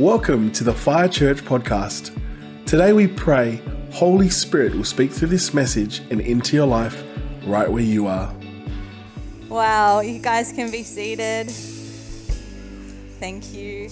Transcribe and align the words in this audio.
Welcome 0.00 0.50
to 0.52 0.64
the 0.64 0.72
Fire 0.72 1.06
Church 1.06 1.44
podcast. 1.44 2.18
Today 2.64 2.94
we 2.94 3.06
pray 3.06 3.60
Holy 3.90 4.30
Spirit 4.30 4.74
will 4.74 4.84
speak 4.84 5.12
through 5.12 5.28
this 5.28 5.52
message 5.52 6.00
and 6.10 6.18
into 6.22 6.56
your 6.56 6.66
life 6.66 7.04
right 7.44 7.70
where 7.70 7.82
you 7.82 8.06
are. 8.06 8.34
Wow, 9.50 10.00
you 10.00 10.18
guys 10.18 10.50
can 10.50 10.70
be 10.70 10.82
seated. 10.82 11.50
Thank 13.20 13.52
you. 13.52 13.90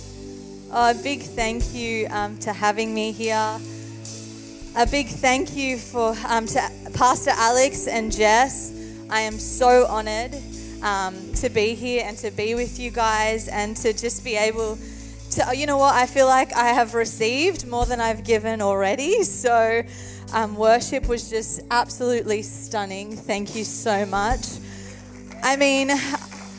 Oh, 0.72 0.92
a 0.92 0.94
big 1.02 1.20
thank 1.20 1.74
you 1.74 2.06
um, 2.08 2.38
to 2.38 2.54
having 2.54 2.94
me 2.94 3.12
here. 3.12 3.58
A 4.76 4.86
big 4.90 5.06
thank 5.06 5.54
you 5.54 5.76
for 5.76 6.16
um, 6.26 6.46
to 6.46 6.66
Pastor 6.94 7.32
Alex 7.34 7.86
and 7.86 8.10
Jess. 8.10 8.72
I 9.10 9.20
am 9.20 9.38
so 9.38 9.86
honored 9.86 10.34
um, 10.82 11.14
to 11.34 11.50
be 11.50 11.74
here 11.74 12.04
and 12.06 12.16
to 12.18 12.30
be 12.30 12.54
with 12.54 12.80
you 12.80 12.90
guys 12.90 13.48
and 13.48 13.76
to 13.76 13.92
just 13.92 14.24
be 14.24 14.36
able 14.36 14.78
you 15.52 15.66
know 15.66 15.78
what, 15.78 15.94
I 15.94 16.06
feel 16.06 16.26
like 16.26 16.54
I 16.54 16.68
have 16.68 16.94
received 16.94 17.66
more 17.66 17.86
than 17.86 18.00
I've 18.00 18.24
given 18.24 18.60
already. 18.60 19.22
So, 19.22 19.82
um, 20.32 20.56
worship 20.56 21.08
was 21.08 21.28
just 21.30 21.60
absolutely 21.70 22.42
stunning. 22.42 23.16
Thank 23.16 23.54
you 23.54 23.64
so 23.64 24.06
much. 24.06 24.46
I 25.42 25.56
mean, 25.56 25.90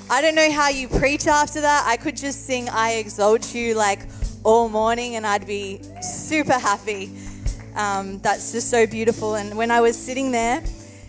I 0.09 0.21
don't 0.21 0.35
know 0.35 0.52
how 0.52 0.70
you 0.70 0.88
preach 0.88 1.27
after 1.27 1.62
that. 1.62 1.85
I 1.88 1.98
could 1.98 2.17
just 2.17 2.45
sing 2.45 2.67
I 2.70 2.93
Exalt 2.93 3.53
You 3.55 3.76
like 3.76 3.99
all 4.43 4.70
morning 4.70 5.15
and 5.15 5.26
I'd 5.26 5.48
be 5.48 5.81
super 6.01 6.59
happy. 6.59 7.12
Um, 7.76 8.20
that's 8.20 8.51
just 8.51 8.70
so 8.70 8.85
beautiful. 8.85 9.35
And 9.35 9.57
when 9.57 9.71
I 9.71 9.81
was 9.81 9.98
sitting 9.98 10.31
there, 10.31 10.62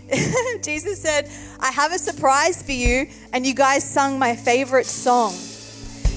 Jesus 0.61 1.01
said, 1.01 1.29
I 1.59 1.71
have 1.71 1.91
a 1.91 1.97
surprise 1.97 2.61
for 2.61 2.71
you. 2.71 3.07
And 3.33 3.45
you 3.45 3.53
guys 3.53 3.83
sung 3.83 4.19
my 4.19 4.35
favorite 4.35 4.85
song. 4.85 5.33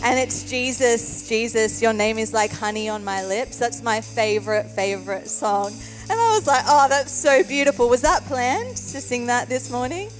And 0.02 0.18
it's 0.18 0.48
Jesus, 0.48 1.28
Jesus, 1.28 1.82
your 1.82 1.92
name 1.92 2.18
is 2.18 2.32
like 2.32 2.52
honey 2.52 2.88
on 2.88 3.04
my 3.04 3.24
lips. 3.24 3.58
That's 3.58 3.82
my 3.82 4.00
favorite, 4.00 4.66
favorite 4.70 5.28
song. 5.28 5.72
And 6.08 6.12
I 6.12 6.34
was 6.34 6.46
like, 6.46 6.62
oh, 6.66 6.86
that's 6.88 7.12
so 7.12 7.42
beautiful. 7.42 7.88
Was 7.88 8.02
that 8.02 8.22
planned 8.24 8.76
to 8.76 9.00
sing 9.00 9.26
that 9.26 9.48
this 9.48 9.70
morning? 9.70 10.10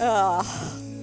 Oh, 0.00 0.42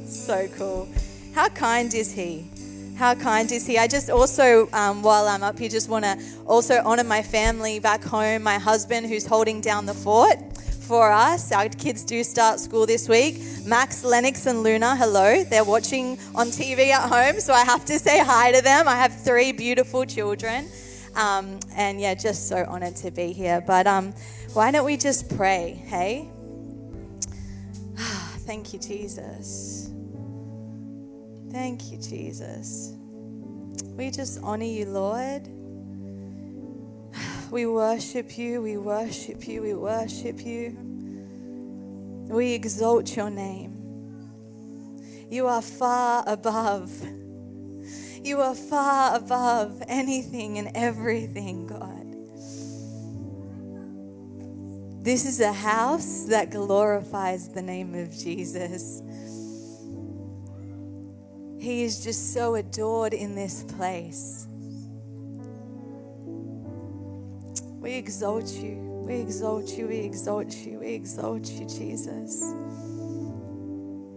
so 0.05 0.47
cool. 0.57 0.89
How 1.33 1.47
kind 1.49 1.93
is 1.93 2.11
He? 2.11 2.49
How 2.97 3.15
kind 3.15 3.49
is 3.51 3.65
He? 3.65 3.77
I 3.77 3.87
just 3.87 4.09
also, 4.09 4.67
um, 4.73 5.01
while 5.01 5.27
I'm 5.27 5.43
up 5.43 5.57
here, 5.57 5.69
just 5.69 5.87
want 5.87 6.03
to 6.03 6.19
also 6.45 6.81
honor 6.83 7.05
my 7.05 7.21
family 7.21 7.79
back 7.79 8.03
home, 8.03 8.43
my 8.43 8.57
husband 8.57 9.07
who's 9.07 9.25
holding 9.25 9.61
down 9.61 9.85
the 9.85 9.93
fort 9.93 10.37
for 10.81 11.11
us. 11.11 11.51
Our 11.51 11.69
kids 11.69 12.03
do 12.03 12.23
start 12.23 12.59
school 12.59 12.85
this 12.85 13.07
week. 13.07 13.41
Max, 13.65 14.03
Lennox, 14.03 14.45
and 14.45 14.63
Luna, 14.63 14.95
hello. 14.95 15.43
They're 15.43 15.63
watching 15.63 16.17
on 16.35 16.47
TV 16.47 16.89
at 16.89 17.09
home, 17.09 17.39
so 17.39 17.53
I 17.53 17.63
have 17.63 17.85
to 17.85 17.99
say 17.99 18.19
hi 18.19 18.51
to 18.51 18.61
them. 18.61 18.87
I 18.87 18.95
have 18.95 19.15
three 19.23 19.51
beautiful 19.51 20.05
children. 20.05 20.67
Um, 21.15 21.59
and 21.75 21.99
yeah, 21.99 22.13
just 22.13 22.47
so 22.47 22.65
honored 22.67 22.95
to 22.97 23.11
be 23.11 23.33
here. 23.33 23.63
But 23.65 23.87
um, 23.87 24.13
why 24.53 24.71
don't 24.71 24.85
we 24.85 24.97
just 24.97 25.35
pray, 25.37 25.81
hey? 25.85 26.29
Thank 28.45 28.73
you, 28.73 28.79
Jesus. 28.79 29.91
Thank 31.51 31.91
you, 31.91 31.97
Jesus. 31.97 32.93
We 33.97 34.09
just 34.09 34.39
honor 34.41 34.65
you, 34.65 34.85
Lord. 34.85 35.47
We 37.51 37.65
worship 37.65 38.37
you, 38.37 38.61
we 38.61 38.77
worship 38.77 39.45
you, 39.45 39.61
we 39.61 39.73
worship 39.73 40.45
you. 40.45 40.77
We 42.29 42.53
exalt 42.53 43.13
your 43.17 43.29
name. 43.29 43.77
You 45.29 45.47
are 45.47 45.61
far 45.61 46.23
above. 46.25 46.89
You 48.23 48.39
are 48.39 48.55
far 48.55 49.17
above 49.17 49.83
anything 49.89 50.59
and 50.59 50.71
everything, 50.75 51.67
God. 51.67 52.07
This 55.03 55.25
is 55.25 55.41
a 55.41 55.51
house 55.51 56.27
that 56.29 56.51
glorifies 56.51 57.49
the 57.49 57.61
name 57.61 57.95
of 57.95 58.11
Jesus. 58.11 59.01
He 61.59 61.83
is 61.83 62.01
just 62.01 62.33
so 62.33 62.55
adored 62.55 63.13
in 63.13 63.35
this 63.35 63.63
place. 63.63 64.47
We 67.81 67.95
exalt 67.95 68.47
you. 68.47 68.75
We 69.07 69.15
exalt 69.15 69.77
you. 69.77 69.87
We 69.87 69.97
exalt 70.01 70.55
you. 70.55 70.79
We 70.79 70.93
exalt 70.93 71.49
you, 71.51 71.65
Jesus. 71.67 72.53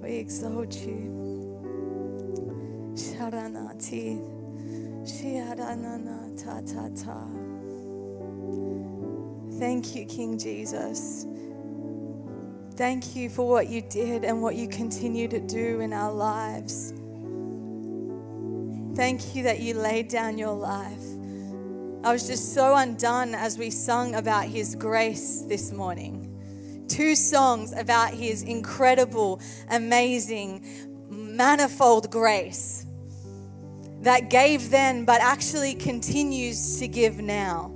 We 0.03 0.17
exalt 0.17 0.75
you. 0.87 1.31
Sharanati. 2.95 4.21
Shiaranana 5.05 6.37
ta 6.43 6.61
ta 6.61 6.89
ta. 6.95 7.27
Thank 9.59 9.97
you, 9.97 10.05
King 10.07 10.39
Jesus. 10.39 11.27
Thank 12.77 13.17
you 13.17 13.31
for 13.31 13.49
what 13.49 13.69
you 13.69 13.83
did 13.83 14.25
and 14.25 14.43
what 14.43 14.57
you 14.57 14.69
continue 14.69 15.29
to 15.29 15.41
do 15.41 15.81
in 15.81 15.93
our 15.95 16.13
lives. 16.13 16.93
Thank 18.95 19.35
you 19.35 19.45
that 19.45 19.61
you 19.61 19.75
laid 19.75 20.09
down 20.09 20.39
your 20.39 20.55
life 20.55 21.14
I 22.05 22.13
was 22.13 22.27
just 22.27 22.53
so 22.53 22.77
undone 22.77 23.35
as 23.35 23.57
we 23.57 23.71
sung 23.71 24.15
about 24.15 24.45
His 24.45 24.75
grace 24.75 25.41
this 25.49 25.73
morning. 25.73 26.85
Two 26.87 27.17
songs 27.17 27.73
about 27.73 28.13
His 28.13 28.43
incredible, 28.43 29.41
amazing, 29.71 30.67
manifold 31.09 32.11
grace 32.11 32.85
that 34.03 34.29
gave 34.29 34.69
then, 34.69 35.07
but 35.07 35.23
actually 35.23 35.77
continues 35.77 36.79
to 36.79 36.89
give 36.89 37.21
now. 37.21 37.73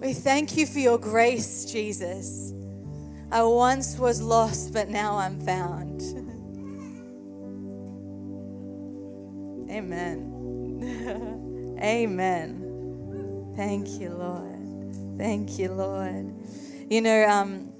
We 0.00 0.12
thank 0.12 0.56
you 0.56 0.66
for 0.66 0.78
your 0.78 0.98
grace, 0.98 1.64
Jesus. 1.64 2.52
I 3.32 3.42
once 3.42 3.98
was 3.98 4.22
lost, 4.22 4.72
but 4.72 4.88
now 4.88 5.16
I'm 5.16 5.40
found. 5.40 6.00
Amen. 9.68 11.40
Amen. 11.82 13.52
Thank 13.56 14.00
you, 14.00 14.10
Lord. 14.10 15.18
Thank 15.18 15.58
you, 15.58 15.72
Lord. 15.72 16.34
You 16.90 17.00
know, 17.00 17.26
um, 17.28 17.72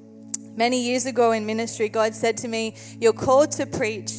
many 0.56 0.80
years 0.80 1.06
ago 1.06 1.32
in 1.32 1.44
ministry, 1.46 1.88
God 1.88 2.14
said 2.14 2.36
to 2.38 2.48
me, 2.48 2.76
You're 2.98 3.12
called 3.12 3.52
to 3.52 3.66
preach, 3.66 4.12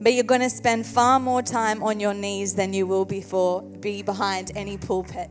but 0.00 0.14
you're 0.14 0.24
going 0.24 0.40
to 0.40 0.50
spend 0.50 0.86
far 0.86 1.20
more 1.20 1.42
time 1.42 1.82
on 1.82 2.00
your 2.00 2.14
knees 2.14 2.54
than 2.54 2.72
you 2.72 2.86
will 2.86 3.04
before, 3.04 3.62
be 3.62 4.02
behind 4.02 4.52
any 4.54 4.78
pulpit. 4.78 5.30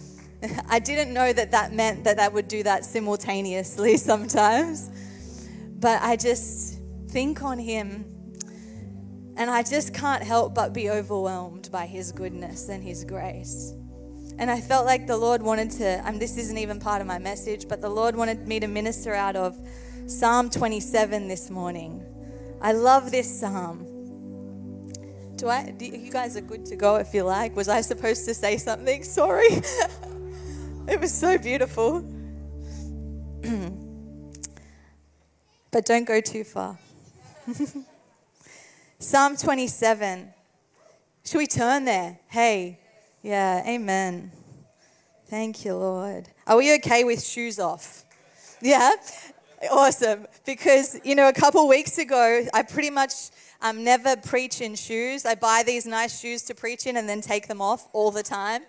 I 0.68 0.78
didn't 0.78 1.12
know 1.12 1.32
that 1.32 1.50
that 1.50 1.72
meant 1.72 2.04
that 2.04 2.16
that 2.18 2.32
would 2.32 2.48
do 2.48 2.62
that 2.62 2.84
simultaneously 2.84 3.96
sometimes, 3.96 4.90
but 5.78 6.00
I 6.02 6.16
just 6.16 6.80
think 7.08 7.42
on 7.42 7.58
Him 7.58 8.15
and 9.36 9.50
I 9.50 9.62
just 9.62 9.92
can't 9.92 10.22
help 10.22 10.54
but 10.54 10.72
be 10.72 10.88
overwhelmed 10.90 11.70
by 11.70 11.86
His 11.86 12.12
goodness 12.12 12.68
and 12.68 12.82
His 12.82 13.04
grace. 13.04 13.74
And 14.38 14.50
I 14.50 14.60
felt 14.60 14.84
like 14.84 15.06
the 15.06 15.16
Lord 15.16 15.42
wanted 15.42 15.70
to, 15.72 15.86
and 16.06 16.20
this 16.20 16.36
isn't 16.36 16.58
even 16.58 16.78
part 16.78 17.00
of 17.00 17.06
my 17.06 17.18
message, 17.18 17.68
but 17.68 17.80
the 17.80 17.88
Lord 17.88 18.16
wanted 18.16 18.46
me 18.46 18.60
to 18.60 18.66
minister 18.66 19.14
out 19.14 19.36
of 19.36 19.58
Psalm 20.06 20.50
27 20.50 21.28
this 21.28 21.50
morning. 21.50 22.04
I 22.60 22.72
love 22.72 23.10
this 23.10 23.40
psalm. 23.40 23.86
Do 25.36 25.48
I, 25.48 25.70
do, 25.70 25.84
you 25.84 26.10
guys 26.10 26.36
are 26.36 26.42
good 26.42 26.64
to 26.66 26.76
go 26.76 26.96
if 26.96 27.12
you 27.12 27.22
like. 27.22 27.54
Was 27.56 27.68
I 27.68 27.80
supposed 27.82 28.24
to 28.26 28.34
say 28.34 28.56
something? 28.56 29.02
Sorry. 29.18 29.46
it 30.88 31.00
was 31.00 31.12
so 31.12 31.36
beautiful. 31.38 32.00
but 35.70 35.84
don't 35.84 36.04
go 36.04 36.20
too 36.20 36.44
far. 36.44 36.78
Psalm 38.98 39.36
27. 39.36 40.32
Should 41.22 41.36
we 41.36 41.46
turn 41.46 41.84
there? 41.84 42.18
Hey, 42.28 42.80
yeah, 43.22 43.62
amen. 43.68 44.32
Thank 45.26 45.66
you, 45.66 45.74
Lord. 45.74 46.30
Are 46.46 46.56
we 46.56 46.74
okay 46.76 47.04
with 47.04 47.22
shoes 47.22 47.58
off? 47.58 48.06
Yeah? 48.62 48.92
Awesome. 49.70 50.26
Because, 50.46 50.98
you 51.04 51.14
know, 51.14 51.28
a 51.28 51.32
couple 51.34 51.68
weeks 51.68 51.98
ago, 51.98 52.46
I 52.54 52.62
pretty 52.62 52.88
much 52.88 53.12
um, 53.60 53.84
never 53.84 54.16
preach 54.16 54.62
in 54.62 54.74
shoes. 54.74 55.26
I 55.26 55.34
buy 55.34 55.62
these 55.66 55.84
nice 55.84 56.18
shoes 56.18 56.42
to 56.44 56.54
preach 56.54 56.86
in 56.86 56.96
and 56.96 57.06
then 57.06 57.20
take 57.20 57.48
them 57.48 57.60
off 57.60 57.88
all 57.92 58.10
the 58.10 58.22
time. 58.22 58.62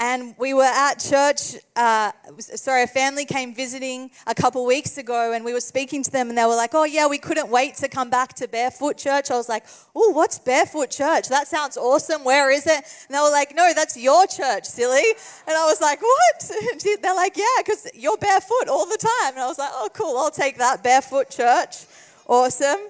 And 0.00 0.34
we 0.38 0.54
were 0.54 0.64
at 0.64 0.98
church. 0.98 1.54
Uh, 1.76 2.10
sorry, 2.40 2.82
a 2.82 2.86
family 2.88 3.24
came 3.24 3.54
visiting 3.54 4.10
a 4.26 4.34
couple 4.34 4.66
weeks 4.66 4.98
ago, 4.98 5.32
and 5.32 5.44
we 5.44 5.52
were 5.52 5.60
speaking 5.60 6.02
to 6.02 6.10
them, 6.10 6.30
and 6.30 6.36
they 6.36 6.44
were 6.44 6.56
like, 6.56 6.74
"Oh 6.74 6.82
yeah, 6.82 7.06
we 7.06 7.16
couldn't 7.18 7.48
wait 7.48 7.76
to 7.76 7.88
come 7.88 8.10
back 8.10 8.34
to 8.34 8.48
Barefoot 8.48 8.96
Church." 8.96 9.30
I 9.30 9.36
was 9.36 9.48
like, 9.48 9.64
"Oh, 9.94 10.10
what's 10.10 10.40
Barefoot 10.40 10.90
Church? 10.90 11.28
That 11.28 11.46
sounds 11.46 11.76
awesome. 11.76 12.24
Where 12.24 12.50
is 12.50 12.66
it?" 12.66 12.84
And 13.06 13.16
they 13.16 13.20
were 13.20 13.30
like, 13.30 13.54
"No, 13.54 13.72
that's 13.72 13.96
your 13.96 14.26
church, 14.26 14.64
silly." 14.64 15.04
And 15.46 15.56
I 15.56 15.64
was 15.66 15.80
like, 15.80 16.02
"What?" 16.02 16.50
They're 17.02 17.14
like, 17.14 17.36
"Yeah, 17.36 17.44
because 17.58 17.86
you're 17.94 18.18
barefoot 18.18 18.68
all 18.68 18.86
the 18.86 18.98
time." 18.98 19.34
And 19.34 19.42
I 19.42 19.46
was 19.46 19.58
like, 19.58 19.70
"Oh, 19.72 19.88
cool. 19.92 20.18
I'll 20.18 20.32
take 20.32 20.58
that 20.58 20.82
Barefoot 20.82 21.30
Church. 21.30 21.84
Awesome." 22.26 22.80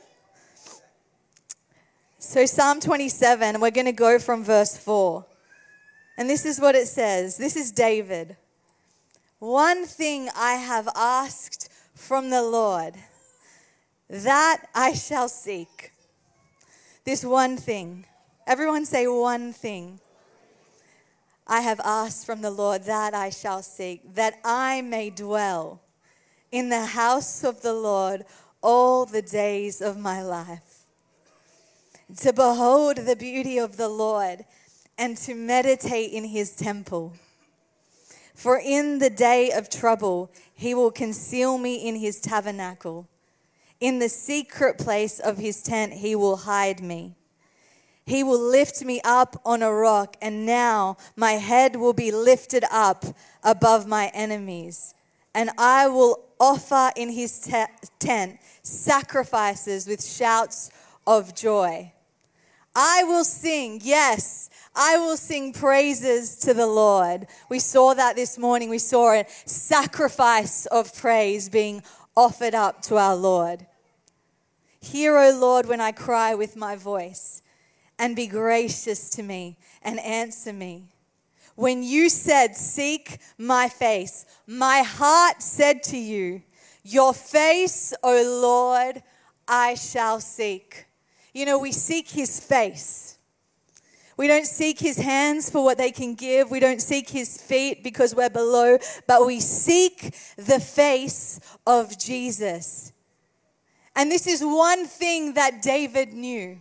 So 2.18 2.46
Psalm 2.46 2.80
27, 2.80 3.60
we're 3.60 3.70
going 3.70 3.84
to 3.84 3.92
go 3.92 4.18
from 4.18 4.42
verse 4.42 4.78
four. 4.78 5.26
And 6.16 6.30
this 6.30 6.44
is 6.46 6.60
what 6.60 6.74
it 6.74 6.86
says 6.86 7.36
this 7.36 7.56
is 7.56 7.70
David. 7.72 8.36
One 9.38 9.84
thing 9.84 10.28
I 10.36 10.54
have 10.54 10.88
asked 10.94 11.68
from 11.94 12.30
the 12.30 12.42
Lord, 12.42 12.94
that 14.08 14.64
I 14.74 14.92
shall 14.94 15.28
seek. 15.28 15.92
This 17.04 17.24
one 17.24 17.56
thing. 17.56 18.06
Everyone 18.46 18.84
say 18.84 19.06
one 19.06 19.52
thing. 19.52 20.00
I 21.46 21.60
have 21.60 21.80
asked 21.84 22.24
from 22.24 22.40
the 22.40 22.50
Lord 22.50 22.84
that 22.84 23.12
I 23.14 23.30
shall 23.30 23.62
seek, 23.62 24.14
that 24.14 24.38
I 24.44 24.80
may 24.80 25.10
dwell 25.10 25.82
in 26.50 26.70
the 26.70 26.86
house 26.86 27.44
of 27.44 27.60
the 27.60 27.74
Lord 27.74 28.24
all 28.62 29.04
the 29.04 29.22
days 29.22 29.82
of 29.82 29.98
my 29.98 30.22
life. 30.22 30.86
To 32.18 32.32
behold 32.32 32.98
the 32.98 33.16
beauty 33.16 33.58
of 33.58 33.76
the 33.76 33.88
Lord 33.88 34.44
and 34.96 35.16
to 35.18 35.34
meditate 35.34 36.12
in 36.12 36.24
his 36.24 36.54
temple. 36.54 37.12
For 38.34 38.58
in 38.58 38.98
the 38.98 39.10
day 39.10 39.50
of 39.50 39.70
trouble, 39.70 40.30
he 40.54 40.74
will 40.74 40.90
conceal 40.90 41.58
me 41.58 41.76
in 41.76 41.96
his 41.96 42.20
tabernacle. 42.20 43.08
In 43.80 43.98
the 43.98 44.08
secret 44.08 44.78
place 44.78 45.18
of 45.18 45.38
his 45.38 45.62
tent, 45.62 45.94
he 45.94 46.16
will 46.16 46.36
hide 46.36 46.82
me. 46.82 47.14
He 48.06 48.22
will 48.22 48.40
lift 48.40 48.84
me 48.84 49.00
up 49.04 49.40
on 49.44 49.62
a 49.62 49.72
rock, 49.72 50.16
and 50.20 50.44
now 50.44 50.96
my 51.16 51.32
head 51.32 51.76
will 51.76 51.94
be 51.94 52.10
lifted 52.10 52.64
up 52.70 53.04
above 53.42 53.86
my 53.86 54.10
enemies. 54.14 54.94
And 55.34 55.50
I 55.56 55.88
will 55.88 56.20
offer 56.38 56.90
in 56.96 57.10
his 57.10 57.40
te- 57.40 57.64
tent 57.98 58.38
sacrifices 58.62 59.86
with 59.86 60.04
shouts 60.04 60.70
of 61.06 61.34
joy. 61.34 61.92
I 62.74 63.04
will 63.04 63.24
sing, 63.24 63.80
yes, 63.82 64.50
I 64.74 64.98
will 64.98 65.16
sing 65.16 65.52
praises 65.52 66.36
to 66.36 66.54
the 66.54 66.66
Lord. 66.66 67.26
We 67.48 67.58
saw 67.58 67.94
that 67.94 68.16
this 68.16 68.38
morning. 68.38 68.70
We 68.70 68.78
saw 68.78 69.12
a 69.12 69.26
sacrifice 69.44 70.66
of 70.66 70.94
praise 70.96 71.48
being 71.48 71.82
offered 72.16 72.54
up 72.54 72.82
to 72.82 72.96
our 72.96 73.14
Lord. 73.14 73.66
Hear, 74.80 75.16
O 75.16 75.30
Lord, 75.38 75.66
when 75.66 75.80
I 75.80 75.92
cry 75.92 76.34
with 76.34 76.56
my 76.56 76.76
voice, 76.76 77.42
and 77.98 78.16
be 78.16 78.26
gracious 78.26 79.08
to 79.10 79.22
me 79.22 79.56
and 79.82 80.00
answer 80.00 80.52
me. 80.52 80.88
When 81.54 81.82
you 81.82 82.08
said, 82.08 82.56
Seek 82.56 83.18
my 83.38 83.68
face, 83.68 84.26
my 84.46 84.82
heart 84.82 85.42
said 85.42 85.82
to 85.84 85.96
you, 85.96 86.42
Your 86.82 87.14
face, 87.14 87.94
O 88.02 88.40
Lord, 88.42 89.02
I 89.46 89.74
shall 89.74 90.20
seek. 90.20 90.86
You 91.32 91.46
know, 91.46 91.58
we 91.58 91.72
seek 91.72 92.08
his 92.08 92.40
face. 92.40 93.13
We 94.16 94.28
don't 94.28 94.46
seek 94.46 94.78
his 94.78 94.98
hands 94.98 95.50
for 95.50 95.64
what 95.64 95.78
they 95.78 95.90
can 95.90 96.14
give. 96.14 96.50
We 96.50 96.60
don't 96.60 96.80
seek 96.80 97.10
his 97.10 97.40
feet 97.40 97.82
because 97.82 98.14
we're 98.14 98.30
below, 98.30 98.78
but 99.06 99.26
we 99.26 99.40
seek 99.40 100.14
the 100.36 100.60
face 100.60 101.40
of 101.66 101.98
Jesus. 101.98 102.92
And 103.96 104.10
this 104.10 104.26
is 104.26 104.42
one 104.42 104.86
thing 104.86 105.34
that 105.34 105.62
David 105.62 106.12
knew. 106.12 106.60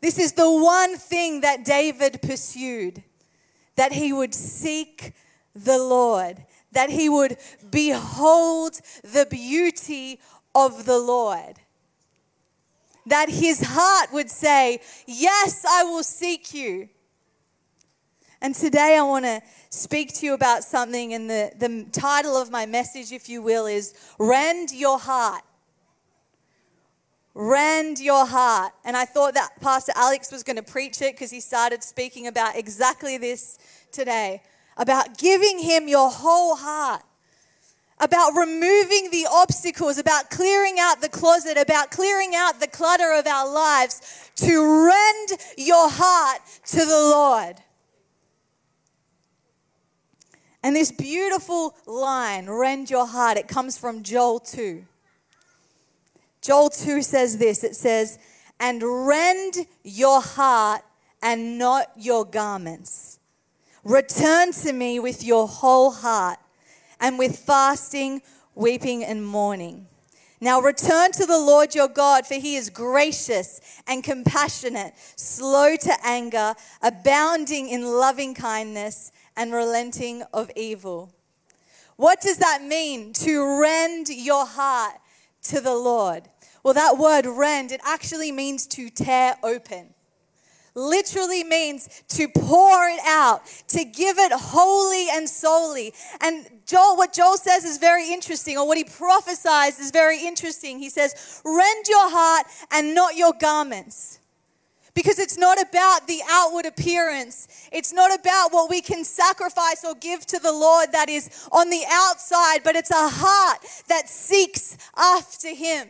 This 0.00 0.18
is 0.18 0.32
the 0.32 0.50
one 0.50 0.96
thing 0.96 1.42
that 1.42 1.64
David 1.64 2.22
pursued 2.22 3.02
that 3.76 3.92
he 3.92 4.12
would 4.12 4.34
seek 4.34 5.12
the 5.54 5.78
Lord, 5.78 6.44
that 6.72 6.90
he 6.90 7.08
would 7.08 7.36
behold 7.70 8.80
the 9.02 9.26
beauty 9.28 10.20
of 10.54 10.84
the 10.84 10.98
Lord 10.98 11.54
that 13.06 13.28
his 13.28 13.62
heart 13.64 14.12
would 14.12 14.30
say, 14.30 14.80
Yes, 15.06 15.64
I 15.68 15.84
will 15.84 16.02
seek 16.02 16.54
you. 16.54 16.88
And 18.42 18.54
today 18.54 18.96
I 18.98 19.02
want 19.02 19.26
to 19.26 19.42
speak 19.68 20.14
to 20.14 20.26
you 20.26 20.34
about 20.34 20.64
something, 20.64 21.12
and 21.12 21.28
the, 21.28 21.52
the 21.58 21.86
title 21.92 22.36
of 22.36 22.50
my 22.50 22.64
message, 22.64 23.12
if 23.12 23.28
you 23.28 23.42
will, 23.42 23.66
is 23.66 23.94
Rend 24.18 24.72
Your 24.72 24.98
Heart. 24.98 25.42
Rend 27.34 28.00
your 28.00 28.26
heart. 28.26 28.72
And 28.84 28.96
I 28.96 29.04
thought 29.04 29.34
that 29.34 29.60
Pastor 29.60 29.92
Alex 29.94 30.32
was 30.32 30.42
going 30.42 30.56
to 30.56 30.62
preach 30.62 31.00
it 31.00 31.14
because 31.14 31.30
he 31.30 31.40
started 31.40 31.84
speaking 31.84 32.26
about 32.26 32.56
exactly 32.56 33.18
this 33.18 33.58
today 33.92 34.42
about 34.76 35.18
giving 35.18 35.58
him 35.58 35.88
your 35.88 36.10
whole 36.10 36.56
heart 36.56 37.02
about 38.00 38.34
removing 38.34 39.10
the 39.10 39.26
obstacles, 39.30 39.98
about 39.98 40.30
clearing 40.30 40.76
out 40.80 41.02
the 41.02 41.08
closet, 41.08 41.58
about 41.58 41.90
clearing 41.90 42.34
out 42.34 42.58
the 42.58 42.66
clutter 42.66 43.12
of 43.12 43.26
our 43.26 43.52
lives 43.52 44.30
to 44.36 44.86
rend 44.86 45.40
your 45.58 45.88
heart 45.90 46.40
to 46.64 46.78
the 46.78 46.86
Lord. 46.86 47.56
And 50.62 50.74
this 50.74 50.90
beautiful 50.92 51.74
line, 51.86 52.48
rend 52.48 52.90
your 52.90 53.06
heart, 53.06 53.36
it 53.36 53.48
comes 53.48 53.78
from 53.78 54.02
Joel 54.02 54.40
2. 54.40 54.84
Joel 56.40 56.70
2 56.70 57.02
says 57.02 57.38
this 57.38 57.62
it 57.64 57.76
says, 57.76 58.18
and 58.58 58.82
rend 58.82 59.66
your 59.84 60.20
heart 60.20 60.82
and 61.22 61.58
not 61.58 61.90
your 61.96 62.24
garments. 62.24 63.18
Return 63.84 64.52
to 64.52 64.72
me 64.72 65.00
with 65.00 65.24
your 65.24 65.48
whole 65.48 65.90
heart 65.90 66.38
and 67.00 67.18
with 67.18 67.38
fasting, 67.38 68.22
weeping, 68.54 69.04
and 69.04 69.26
mourning. 69.26 69.86
Now 70.40 70.60
return 70.60 71.12
to 71.12 71.26
the 71.26 71.38
Lord 71.38 71.74
your 71.74 71.88
God, 71.88 72.26
for 72.26 72.34
he 72.34 72.56
is 72.56 72.70
gracious 72.70 73.60
and 73.86 74.02
compassionate, 74.02 74.94
slow 75.16 75.76
to 75.76 75.92
anger, 76.02 76.54
abounding 76.80 77.68
in 77.68 77.84
loving 77.84 78.34
kindness, 78.34 79.12
and 79.36 79.52
relenting 79.52 80.22
of 80.32 80.50
evil. 80.56 81.12
What 81.96 82.20
does 82.20 82.38
that 82.38 82.62
mean 82.62 83.12
to 83.14 83.60
rend 83.60 84.08
your 84.08 84.46
heart 84.46 84.94
to 85.44 85.60
the 85.60 85.74
Lord? 85.74 86.22
Well, 86.62 86.74
that 86.74 86.96
word 86.98 87.26
rend, 87.26 87.72
it 87.72 87.80
actually 87.84 88.32
means 88.32 88.66
to 88.68 88.88
tear 88.88 89.36
open 89.42 89.94
literally 90.74 91.44
means 91.44 92.02
to 92.08 92.28
pour 92.28 92.88
it 92.88 93.00
out, 93.06 93.42
to 93.68 93.84
give 93.84 94.18
it 94.18 94.32
wholly 94.32 95.08
and 95.12 95.28
solely. 95.28 95.92
And 96.20 96.46
Joel, 96.66 96.96
what 96.96 97.12
Joel 97.12 97.36
says 97.36 97.64
is 97.64 97.78
very 97.78 98.12
interesting, 98.12 98.56
or 98.56 98.66
what 98.66 98.78
he 98.78 98.84
prophesies 98.84 99.78
is 99.78 99.90
very 99.90 100.24
interesting. 100.24 100.78
He 100.78 100.90
says, 100.90 101.42
Rend 101.44 101.88
your 101.88 102.10
heart 102.10 102.46
and 102.70 102.94
not 102.94 103.16
your 103.16 103.32
garments. 103.32 104.18
Because 104.92 105.20
it's 105.20 105.38
not 105.38 105.60
about 105.60 106.08
the 106.08 106.20
outward 106.28 106.66
appearance. 106.66 107.68
It's 107.72 107.92
not 107.92 108.12
about 108.18 108.52
what 108.52 108.68
we 108.68 108.80
can 108.80 109.04
sacrifice 109.04 109.84
or 109.84 109.94
give 109.94 110.26
to 110.26 110.40
the 110.40 110.52
Lord 110.52 110.90
that 110.92 111.08
is 111.08 111.48
on 111.52 111.70
the 111.70 111.84
outside, 111.88 112.64
but 112.64 112.74
it's 112.74 112.90
a 112.90 113.08
heart 113.08 113.60
that 113.88 114.08
seeks 114.08 114.76
after 114.96 115.54
Him. 115.54 115.88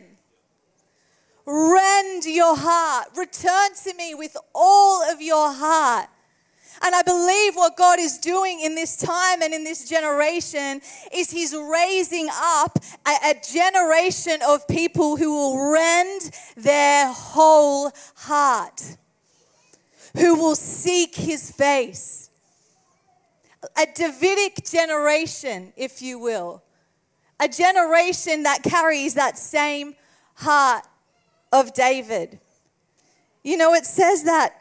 Rend 1.45 2.25
your 2.25 2.55
heart. 2.55 3.07
Return 3.17 3.69
to 3.83 3.93
me 3.95 4.13
with 4.15 4.37
all 4.53 5.09
of 5.11 5.21
your 5.21 5.51
heart. 5.51 6.07
And 6.83 6.95
I 6.95 7.03
believe 7.03 7.55
what 7.55 7.77
God 7.77 7.99
is 7.99 8.17
doing 8.17 8.61
in 8.61 8.73
this 8.73 8.97
time 8.97 9.41
and 9.41 9.53
in 9.53 9.63
this 9.63 9.87
generation 9.87 10.81
is 11.13 11.29
He's 11.29 11.53
raising 11.53 12.27
up 12.31 12.79
a, 13.05 13.31
a, 13.31 13.35
generation 13.53 14.39
of 14.47 14.67
people 14.67 15.15
who 15.15 15.31
will 15.31 15.71
rend 15.71 16.31
their 16.55 17.11
whole 17.11 17.91
heart, 18.15 18.97
who 20.17 20.35
will 20.35 20.55
seek 20.55 21.15
His 21.15 21.51
face. 21.51 22.29
A 23.77 23.85
Davidic 23.93 24.65
generation, 24.65 25.73
if 25.77 26.01
you 26.01 26.17
will. 26.17 26.63
A 27.39 27.47
generation 27.47 28.43
that 28.43 28.63
carries 28.63 29.13
that 29.13 29.37
same 29.37 29.95
heart 30.33 30.83
of 31.51 31.73
David. 31.73 32.39
You 33.43 33.57
know, 33.57 33.73
it 33.73 33.85
says 33.85 34.23
that 34.23 34.55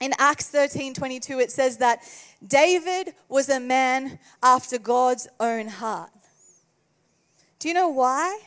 in 0.00 0.12
Acts 0.18 0.48
13 0.48 0.94
22, 0.94 1.38
it 1.40 1.50
says 1.50 1.78
that 1.78 2.00
David 2.46 3.14
was 3.28 3.48
a 3.48 3.60
man 3.60 4.18
after 4.42 4.78
God's 4.78 5.28
own 5.40 5.68
heart. 5.68 6.10
Do 7.58 7.68
you 7.68 7.74
know 7.74 7.88
why? 7.88 8.38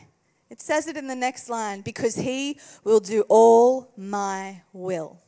It 0.48 0.60
says 0.60 0.86
it 0.86 0.96
in 0.96 1.06
the 1.06 1.14
next 1.14 1.48
line 1.48 1.80
because 1.80 2.14
he 2.14 2.58
will 2.84 3.00
do 3.00 3.24
all 3.28 3.90
my 3.96 4.62
will. 4.72 5.18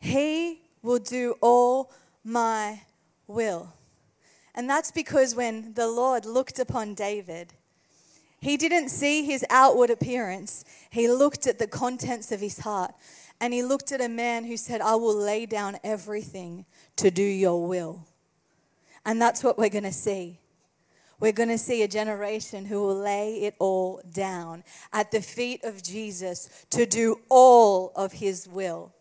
He 0.00 0.60
will 0.82 0.98
do 0.98 1.34
all 1.40 1.92
my 2.24 2.82
will. 3.26 3.72
And 4.54 4.70
that's 4.70 4.90
because 4.90 5.34
when 5.34 5.74
the 5.74 5.88
Lord 5.88 6.24
looked 6.24 6.58
upon 6.58 6.94
David, 6.94 7.54
he 8.40 8.56
didn't 8.56 8.90
see 8.90 9.24
his 9.24 9.44
outward 9.50 9.90
appearance, 9.90 10.64
he 10.90 11.08
looked 11.08 11.46
at 11.46 11.58
the 11.58 11.66
contents 11.66 12.32
of 12.32 12.40
his 12.40 12.60
heart. 12.60 12.92
And 13.40 13.52
he 13.52 13.62
looked 13.62 13.92
at 13.92 14.00
a 14.00 14.08
man 14.08 14.44
who 14.44 14.56
said, 14.56 14.80
I 14.80 14.94
will 14.94 15.14
lay 15.14 15.44
down 15.44 15.76
everything 15.84 16.64
to 16.96 17.10
do 17.10 17.22
your 17.22 17.66
will. 17.66 18.06
And 19.04 19.20
that's 19.20 19.44
what 19.44 19.58
we're 19.58 19.68
going 19.68 19.84
to 19.84 19.92
see. 19.92 20.40
We're 21.20 21.32
going 21.32 21.50
to 21.50 21.58
see 21.58 21.82
a 21.82 21.88
generation 21.88 22.66
who 22.66 22.80
will 22.82 22.96
lay 22.96 23.42
it 23.42 23.54
all 23.58 24.02
down 24.12 24.64
at 24.92 25.10
the 25.10 25.20
feet 25.22 25.64
of 25.64 25.82
Jesus 25.82 26.66
to 26.70 26.84
do 26.84 27.20
all 27.28 27.92
of 27.94 28.12
his 28.12 28.46
will. 28.48 28.92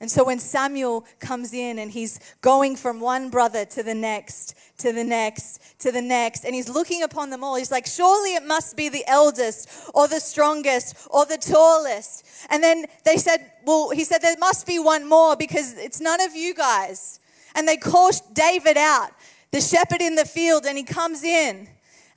And 0.00 0.08
so 0.08 0.24
when 0.24 0.38
Samuel 0.38 1.04
comes 1.18 1.52
in 1.52 1.80
and 1.80 1.90
he's 1.90 2.20
going 2.40 2.76
from 2.76 3.00
one 3.00 3.30
brother 3.30 3.64
to 3.64 3.82
the 3.82 3.94
next, 3.94 4.54
to 4.78 4.92
the 4.92 5.02
next, 5.02 5.80
to 5.80 5.90
the 5.90 6.00
next, 6.00 6.44
and 6.44 6.54
he's 6.54 6.68
looking 6.68 7.02
upon 7.02 7.30
them 7.30 7.42
all, 7.42 7.56
he's 7.56 7.72
like, 7.72 7.86
Surely 7.86 8.34
it 8.34 8.44
must 8.44 8.76
be 8.76 8.88
the 8.88 9.04
eldest 9.08 9.90
or 9.94 10.06
the 10.06 10.20
strongest 10.20 11.08
or 11.10 11.26
the 11.26 11.36
tallest. 11.36 12.24
And 12.48 12.62
then 12.62 12.86
they 13.04 13.16
said, 13.16 13.50
Well, 13.64 13.90
he 13.90 14.04
said, 14.04 14.22
There 14.22 14.36
must 14.38 14.66
be 14.66 14.78
one 14.78 15.08
more 15.08 15.34
because 15.36 15.74
it's 15.74 16.00
none 16.00 16.20
of 16.20 16.36
you 16.36 16.54
guys. 16.54 17.18
And 17.56 17.66
they 17.66 17.76
call 17.76 18.10
David 18.34 18.76
out, 18.76 19.10
the 19.50 19.60
shepherd 19.60 20.00
in 20.00 20.14
the 20.14 20.24
field, 20.24 20.64
and 20.64 20.78
he 20.78 20.84
comes 20.84 21.24
in 21.24 21.68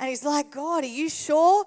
and 0.02 0.10
he's 0.10 0.26
like, 0.26 0.50
God, 0.50 0.84
are 0.84 0.88
you 0.88 1.10
sure? 1.10 1.64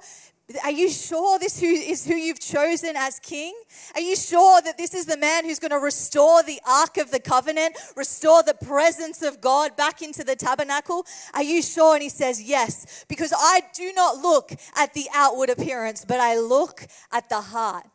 Are 0.63 0.71
you 0.71 0.91
sure 0.91 1.39
this 1.39 1.59
who 1.59 1.67
is 1.67 2.05
who 2.05 2.15
you've 2.15 2.39
chosen 2.39 2.97
as 2.97 3.19
king? 3.19 3.55
Are 3.95 4.01
you 4.01 4.15
sure 4.15 4.61
that 4.61 4.77
this 4.77 4.93
is 4.93 5.07
the 5.07 5.17
man 5.17 5.45
who's 5.45 5.59
going 5.59 5.71
to 5.71 5.79
restore 5.79 6.43
the 6.43 6.61
ark 6.69 6.99
of 6.99 7.11
the 7.11 7.19
covenant, 7.19 7.77
restore 7.97 8.43
the 8.43 8.53
presence 8.53 9.23
of 9.23 9.41
God 9.41 9.75
back 9.75 10.03
into 10.03 10.23
the 10.23 10.37
tabernacle? 10.37 11.07
Are 11.33 11.43
you 11.43 11.63
sure? 11.63 11.95
And 11.95 12.03
he 12.03 12.11
says, 12.11 12.43
Yes, 12.43 13.07
because 13.09 13.33
I 13.35 13.63
do 13.75 13.91
not 13.95 14.19
look 14.19 14.53
at 14.77 14.93
the 14.93 15.07
outward 15.15 15.49
appearance, 15.49 16.05
but 16.05 16.21
I 16.21 16.39
look 16.39 16.87
at 17.11 17.31
the 17.31 17.41
heart. 17.41 17.87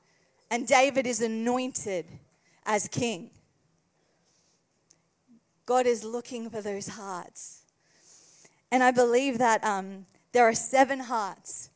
And 0.49 0.65
David 0.65 1.05
is 1.05 1.21
anointed 1.21 2.07
as 2.65 2.87
king. 2.87 3.29
God 5.67 5.85
is 5.85 6.03
looking 6.03 6.49
for 6.49 6.63
those 6.63 6.87
hearts. 6.87 7.61
And 8.71 8.83
I 8.83 8.89
believe 8.89 9.37
that 9.37 9.63
um, 9.63 10.07
there 10.31 10.45
are 10.45 10.55
seven 10.55 11.01
hearts 11.01 11.68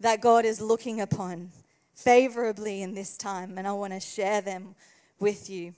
that 0.00 0.20
God 0.20 0.44
is 0.44 0.60
looking 0.60 1.00
upon 1.00 1.50
favorably 1.94 2.82
in 2.82 2.94
this 2.94 3.16
time, 3.16 3.56
and 3.56 3.66
I 3.66 3.72
want 3.72 3.92
to 3.92 4.00
share 4.00 4.40
them 4.40 4.74
with 5.18 5.48
you. 5.48 5.74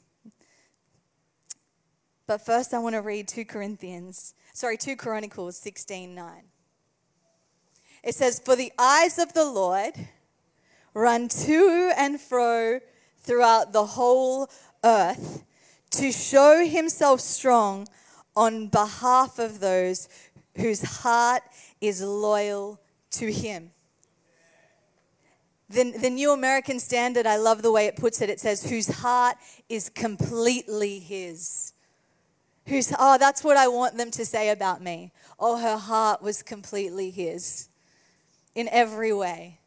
But 2.26 2.44
first, 2.44 2.74
I 2.74 2.78
want 2.78 2.94
to 2.94 3.02
read 3.02 3.28
2 3.28 3.44
Corinthians, 3.44 4.34
sorry, 4.52 4.76
2 4.76 4.96
Chronicles 4.96 5.56
16 5.58 6.14
9. 6.14 6.42
It 8.02 8.14
says, 8.14 8.40
For 8.44 8.56
the 8.56 8.72
eyes 8.78 9.18
of 9.18 9.32
the 9.32 9.44
Lord 9.44 9.94
run 10.94 11.28
to 11.28 11.92
and 11.96 12.20
fro 12.20 12.80
throughout 13.18 13.72
the 13.72 13.84
whole 13.84 14.48
earth 14.84 15.44
to 15.90 16.10
show 16.10 16.64
himself 16.64 17.20
strong 17.20 17.86
on 18.34 18.68
behalf 18.68 19.38
of 19.38 19.60
those 19.60 20.08
whose 20.56 20.82
heart 20.82 21.42
is 21.80 22.02
loyal 22.02 22.80
to 23.10 23.30
him. 23.30 23.70
The, 25.68 25.90
the 25.92 26.10
New 26.10 26.32
American 26.32 26.78
Standard, 26.78 27.26
I 27.26 27.36
love 27.36 27.62
the 27.62 27.72
way 27.72 27.86
it 27.86 27.96
puts 27.96 28.20
it. 28.20 28.30
It 28.30 28.38
says, 28.38 28.68
whose 28.68 28.86
heart 28.86 29.36
is 29.68 29.88
completely 29.88 31.00
his. 31.00 31.72
Whose, 32.66 32.92
oh, 32.98 33.18
that's 33.18 33.42
what 33.42 33.56
I 33.56 33.68
want 33.68 33.96
them 33.96 34.10
to 34.12 34.24
say 34.24 34.50
about 34.50 34.82
me. 34.82 35.12
Oh, 35.38 35.58
her 35.58 35.76
heart 35.76 36.22
was 36.22 36.42
completely 36.42 37.10
his 37.10 37.68
in 38.54 38.68
every 38.70 39.12
way. 39.12 39.58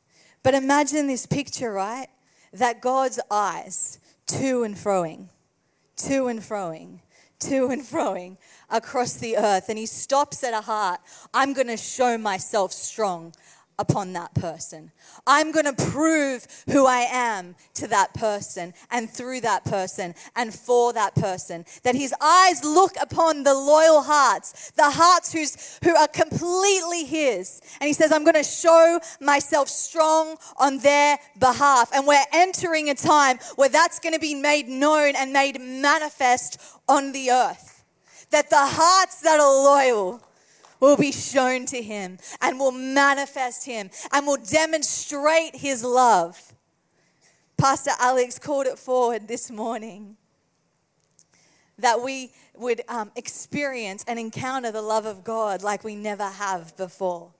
But 0.41 0.53
imagine 0.53 1.07
this 1.07 1.25
picture, 1.25 1.71
right? 1.71 2.07
That 2.53 2.81
God's 2.81 3.19
eyes, 3.29 3.99
to 4.27 4.63
and 4.63 4.75
froing, 4.75 5.27
to 5.97 6.27
and 6.27 6.39
froing, 6.39 6.99
to 7.39 7.69
and 7.69 7.81
froing 7.81 8.37
across 8.69 9.15
the 9.15 9.37
earth. 9.37 9.69
And 9.69 9.77
he 9.77 9.85
stops 9.85 10.43
at 10.43 10.53
a 10.53 10.61
heart. 10.61 10.99
I'm 11.33 11.53
going 11.53 11.67
to 11.67 11.77
show 11.77 12.17
myself 12.17 12.71
strong 12.71 13.33
upon 13.79 14.13
that 14.13 14.35
person. 14.35 14.91
I'm 15.25 15.51
going 15.51 15.65
to 15.65 15.85
prove 15.91 16.45
who 16.69 16.85
I 16.85 17.07
am 17.09 17.55
to 17.75 17.87
that 17.87 18.13
person 18.13 18.73
and 18.91 19.09
through 19.09 19.41
that 19.41 19.63
person 19.65 20.13
and 20.35 20.53
for 20.53 20.93
that 20.93 21.15
person. 21.15 21.65
That 21.83 21.95
his 21.95 22.13
eyes 22.21 22.63
look 22.63 22.93
upon 23.01 23.43
the 23.43 23.53
loyal 23.53 24.01
hearts, 24.01 24.71
the 24.71 24.91
hearts 24.91 25.31
who's, 25.31 25.79
who 25.83 25.95
are 25.95 26.07
completely 26.07 27.05
his. 27.05 27.61
And 27.79 27.87
he 27.87 27.93
says, 27.93 28.11
I'm 28.11 28.25
going 28.25 28.35
to 28.35 28.43
show 28.43 28.99
myself 29.21 29.69
strong 29.69 30.35
on 30.57 30.79
their 30.79 31.17
behalf. 31.39 31.89
And 31.93 32.05
we're 32.05 32.19
entering 32.33 32.89
a 32.89 32.95
time 32.95 33.39
where 33.55 33.69
that's 33.69 33.99
going 33.99 34.13
to 34.13 34.19
be 34.19 34.35
made 34.35 34.67
known 34.67 35.13
and 35.15 35.31
made 35.31 35.59
manifest 35.59 36.61
on 36.87 37.13
the 37.13 37.31
earth. 37.31 37.83
That 38.31 38.49
the 38.49 38.57
hearts 38.59 39.21
that 39.21 39.39
are 39.39 39.63
loyal, 39.63 40.21
will 40.79 40.97
be 40.97 41.11
shown 41.11 41.65
to 41.67 41.81
him 41.81 42.17
and 42.41 42.59
will 42.59 42.71
manifest 42.71 43.65
him 43.65 43.89
and 44.11 44.25
will 44.25 44.37
demonstrate 44.37 45.55
his 45.55 45.83
love. 45.83 46.53
Pastor 47.57 47.91
Alex 47.99 48.39
called 48.39 48.67
it 48.67 48.79
forward 48.79 49.27
this 49.27 49.51
morning 49.51 50.15
that 51.77 52.01
we 52.01 52.31
would 52.55 52.81
um, 52.87 53.11
experience 53.15 54.03
and 54.07 54.19
encounter 54.19 54.71
the 54.71 54.81
love 54.81 55.05
of 55.05 55.23
God 55.23 55.63
like 55.63 55.83
we 55.83 55.95
never 55.95 56.27
have 56.27 56.75
before. 56.77 57.31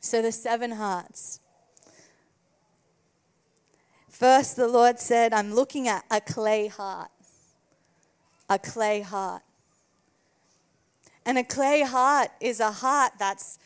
So, 0.00 0.20
the 0.20 0.32
seven 0.32 0.72
hearts. 0.72 1.40
First, 4.08 4.56
the 4.56 4.68
Lord 4.68 5.00
said, 5.00 5.32
I'm 5.32 5.54
looking 5.54 5.88
at 5.88 6.04
a 6.10 6.20
clay 6.20 6.68
heart. 6.68 7.10
A 8.48 8.58
clay 8.58 9.00
heart. 9.00 9.42
And 11.26 11.38
a 11.38 11.44
clay 11.44 11.82
heart 11.82 12.30
is 12.40 12.60
a 12.60 12.70
heart 12.70 13.12
that's 13.18 13.58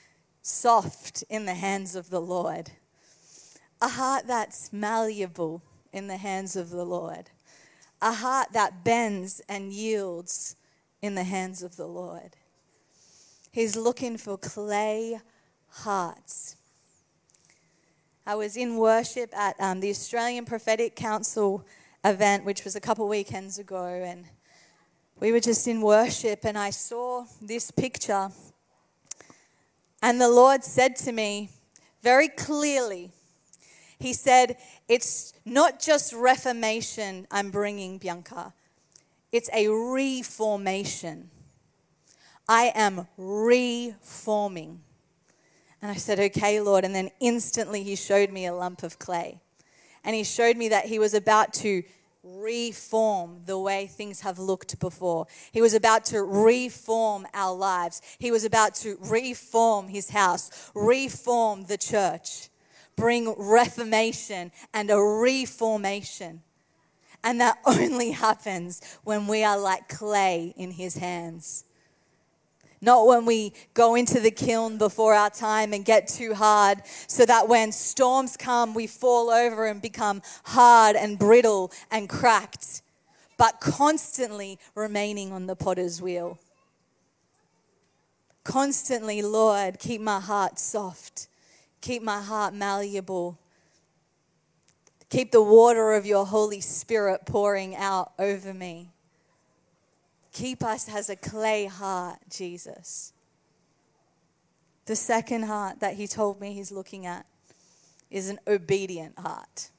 soft 0.43 1.25
in 1.29 1.45
the 1.45 1.55
hands 1.55 1.95
of 1.95 2.11
the 2.11 2.21
Lord, 2.21 2.71
a 3.83 3.89
heart 3.89 4.27
that's 4.27 4.73
malleable 4.73 5.63
in 5.93 6.07
the 6.07 6.17
hands 6.17 6.57
of 6.57 6.71
the 6.71 6.85
Lord, 6.85 7.31
a 8.01 8.13
heart 8.13 8.53
that 8.53 8.85
bends 8.85 9.41
and 9.49 9.73
yields 9.73 10.57
in 11.03 11.15
the 11.15 11.25
hands 11.25 11.63
of 11.63 11.77
the 11.77 11.87
Lord. 11.87 12.37
He's 13.51 13.77
looking 13.77 14.17
for 14.17 14.39
clay 14.39 15.21
hearts. 15.69 16.57
I 18.27 18.35
was 18.35 18.57
in 18.57 18.77
worship 18.77 19.37
at 19.37 19.57
um, 19.59 19.81
the 19.81 19.91
Australian 19.91 20.45
Prophetic 20.45 20.95
Council 20.95 21.65
event, 22.05 22.45
which 22.45 22.63
was 22.65 22.77
a 22.77 22.81
couple 22.81 23.09
weekends 23.09 23.59
ago, 23.59 23.85
and 23.85 24.27
we 25.21 25.33
were 25.33 25.41
just 25.41 25.67
in 25.67 25.81
worship 25.81 26.45
and 26.45 26.57
I 26.57 26.71
saw 26.71 27.25
this 27.43 27.71
picture. 27.71 28.29
And 30.01 30.21
the 30.21 30.29
Lord 30.29 30.63
said 30.63 30.95
to 30.97 31.13
me 31.13 31.51
very 32.03 32.29
clearly, 32.29 33.11
He 33.99 34.13
said, 34.13 34.57
It's 34.87 35.33
not 35.45 35.81
just 35.81 36.13
reformation 36.13 37.27
I'm 37.31 37.51
bringing, 37.51 37.99
Bianca, 37.99 38.55
it's 39.33 39.51
a 39.53 39.69
reformation. 39.69 41.31
I 42.49 42.73
am 42.75 43.09
reforming. 43.17 44.81
And 45.83 45.91
I 45.91 45.97
said, 45.97 46.21
Okay, 46.21 46.61
Lord. 46.61 46.85
And 46.85 46.95
then 46.95 47.11
instantly 47.19 47.83
He 47.83 47.97
showed 47.97 48.31
me 48.31 48.47
a 48.47 48.55
lump 48.55 48.85
of 48.85 49.01
clay. 49.01 49.41
And 50.05 50.15
He 50.15 50.23
showed 50.23 50.57
me 50.57 50.69
that 50.69 50.87
He 50.87 51.01
was 51.01 51.13
about 51.13 51.53
to 51.55 51.83
reform 52.37 53.41
the 53.47 53.59
way 53.59 53.87
things 53.87 54.21
have 54.21 54.39
looked 54.39 54.79
before. 54.79 55.27
He 55.53 55.61
was 55.61 55.75
about 55.75 56.05
to 56.07 56.23
reform 56.23 57.27
our 57.35 57.55
lives. 57.55 58.03
He 58.19 58.31
was 58.31 58.45
about 58.45 58.75
to 58.77 58.99
reform 59.01 59.89
his 59.89 60.11
house, 60.11 60.71
reform 60.75 61.65
the 61.65 61.79
church, 61.79 62.49
bring 62.97 63.35
reformation 63.39 64.53
and 64.75 64.91
a 64.91 65.01
reformation. 65.01 66.43
And 67.25 67.41
that 67.41 67.59
only 67.67 68.13
happens 68.13 68.81
when 69.05 69.27
we 69.27 69.45
are 69.45 69.59
like 69.59 69.89
clay 69.89 70.55
in 70.57 70.73
his 70.73 70.97
hands. 70.97 71.65
Not 72.81 73.07
when 73.07 73.25
we 73.25 73.53
go 73.75 73.95
into 73.95 74.21
the 74.21 74.31
kiln 74.31 74.79
before 74.79 75.15
our 75.15 75.31
time 75.31 75.73
and 75.73 75.85
get 75.85 76.07
too 76.09 76.35
hard, 76.35 76.83
so 77.07 77.27
that 77.27 77.49
when 77.49 77.73
storms 77.73 78.37
come, 78.37 78.75
we 78.75 78.87
fall 78.87 79.31
over 79.31 79.67
and 79.67 79.83
become 79.83 80.23
hard 80.45 80.95
and 80.95 81.19
brittle 81.19 81.73
and 81.91 82.09
cracked, 82.09 82.83
but 83.37 83.61
constantly 83.61 84.59
remaining 84.75 85.33
on 85.33 85.47
the 85.47 85.57
potter's 85.57 86.01
wheel. 86.01 86.39
Constantly, 88.45 89.23
Lord, 89.23 89.79
keep 89.79 90.01
my 90.01 90.21
heart 90.21 90.59
soft, 90.59 91.29
keep 91.81 92.03
my 92.03 92.21
heart 92.21 92.55
malleable. 92.55 93.39
Keep 95.11 95.33
the 95.33 95.43
water 95.43 95.95
of 95.95 96.05
your 96.05 96.27
Holy 96.27 96.61
Spirit 96.61 97.23
pouring 97.25 97.75
out 97.75 98.13
over 98.19 98.53
me. 98.53 98.91
Keep 100.39 100.63
us 100.63 100.89
as 100.89 101.11
a 101.11 101.17
clay 101.17 101.67
heart, 101.67 102.21
Jesus. 102.31 103.13
The 104.87 104.95
second 104.95 105.43
heart 105.43 105.81
that 105.81 105.95
he 105.95 106.07
told 106.07 106.41
me 106.41 106.53
he's 106.53 106.71
looking 106.71 107.07
at 107.07 107.27
is 108.09 108.29
an 108.29 108.39
obedient 108.47 109.19
heart. 109.19 109.71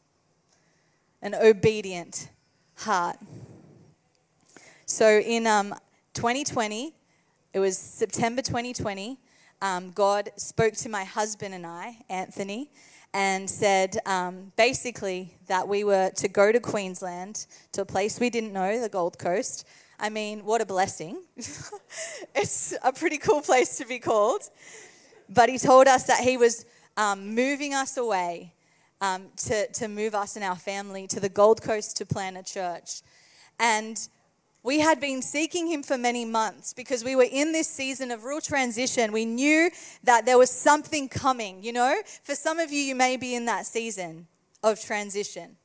An 1.21 1.33
obedient 1.33 2.27
heart. 2.75 3.15
So 4.85 5.07
in 5.07 5.47
um, 5.47 5.73
2020, 6.13 6.93
it 7.53 7.59
was 7.61 7.77
September 7.77 8.41
2020, 8.41 9.17
um, 9.61 9.91
God 9.91 10.29
spoke 10.35 10.73
to 10.73 10.89
my 10.89 11.05
husband 11.05 11.53
and 11.53 11.65
I, 11.65 11.99
Anthony, 12.09 12.69
and 13.13 13.49
said 13.49 13.97
um, 14.05 14.51
basically 14.57 15.37
that 15.47 15.69
we 15.69 15.85
were 15.85 16.11
to 16.17 16.27
go 16.27 16.51
to 16.51 16.59
Queensland, 16.59 17.45
to 17.71 17.83
a 17.83 17.85
place 17.85 18.19
we 18.19 18.29
didn't 18.29 18.51
know, 18.51 18.81
the 18.81 18.89
Gold 18.89 19.17
Coast. 19.17 19.65
I 19.99 20.09
mean, 20.09 20.45
what 20.45 20.61
a 20.61 20.65
blessing. 20.65 21.21
it's 22.35 22.73
a 22.83 22.93
pretty 22.93 23.17
cool 23.17 23.41
place 23.41 23.77
to 23.77 23.85
be 23.85 23.99
called. 23.99 24.43
But 25.27 25.49
he 25.49 25.57
told 25.57 25.87
us 25.87 26.05
that 26.05 26.21
he 26.21 26.37
was 26.37 26.65
um, 26.95 27.35
moving 27.35 27.73
us 27.73 27.97
away 27.97 28.53
um, 29.01 29.27
to, 29.47 29.67
to 29.73 29.87
move 29.89 30.15
us 30.15 30.37
and 30.37 30.45
our 30.45 30.55
family 30.55 31.05
to 31.07 31.19
the 31.19 31.27
Gold 31.27 31.61
Coast 31.61 31.97
to 31.97 32.05
plant 32.05 32.37
a 32.37 32.43
church. 32.43 33.01
And 33.59 33.99
we 34.63 34.79
had 34.79 35.01
been 35.01 35.21
seeking 35.21 35.67
him 35.67 35.83
for 35.83 35.97
many 35.97 36.23
months 36.23 36.73
because 36.73 37.03
we 37.03 37.15
were 37.15 37.27
in 37.29 37.51
this 37.51 37.67
season 37.67 38.09
of 38.09 38.23
real 38.23 38.41
transition. 38.41 39.11
We 39.11 39.25
knew 39.25 39.69
that 40.03 40.25
there 40.25 40.37
was 40.37 40.49
something 40.49 41.09
coming, 41.09 41.61
you 41.61 41.73
know? 41.73 42.01
For 42.23 42.35
some 42.35 42.59
of 42.59 42.71
you, 42.71 42.79
you 42.79 42.95
may 42.95 43.17
be 43.17 43.35
in 43.35 43.45
that 43.45 43.65
season 43.65 44.27
of 44.63 44.79
transition. 44.81 45.57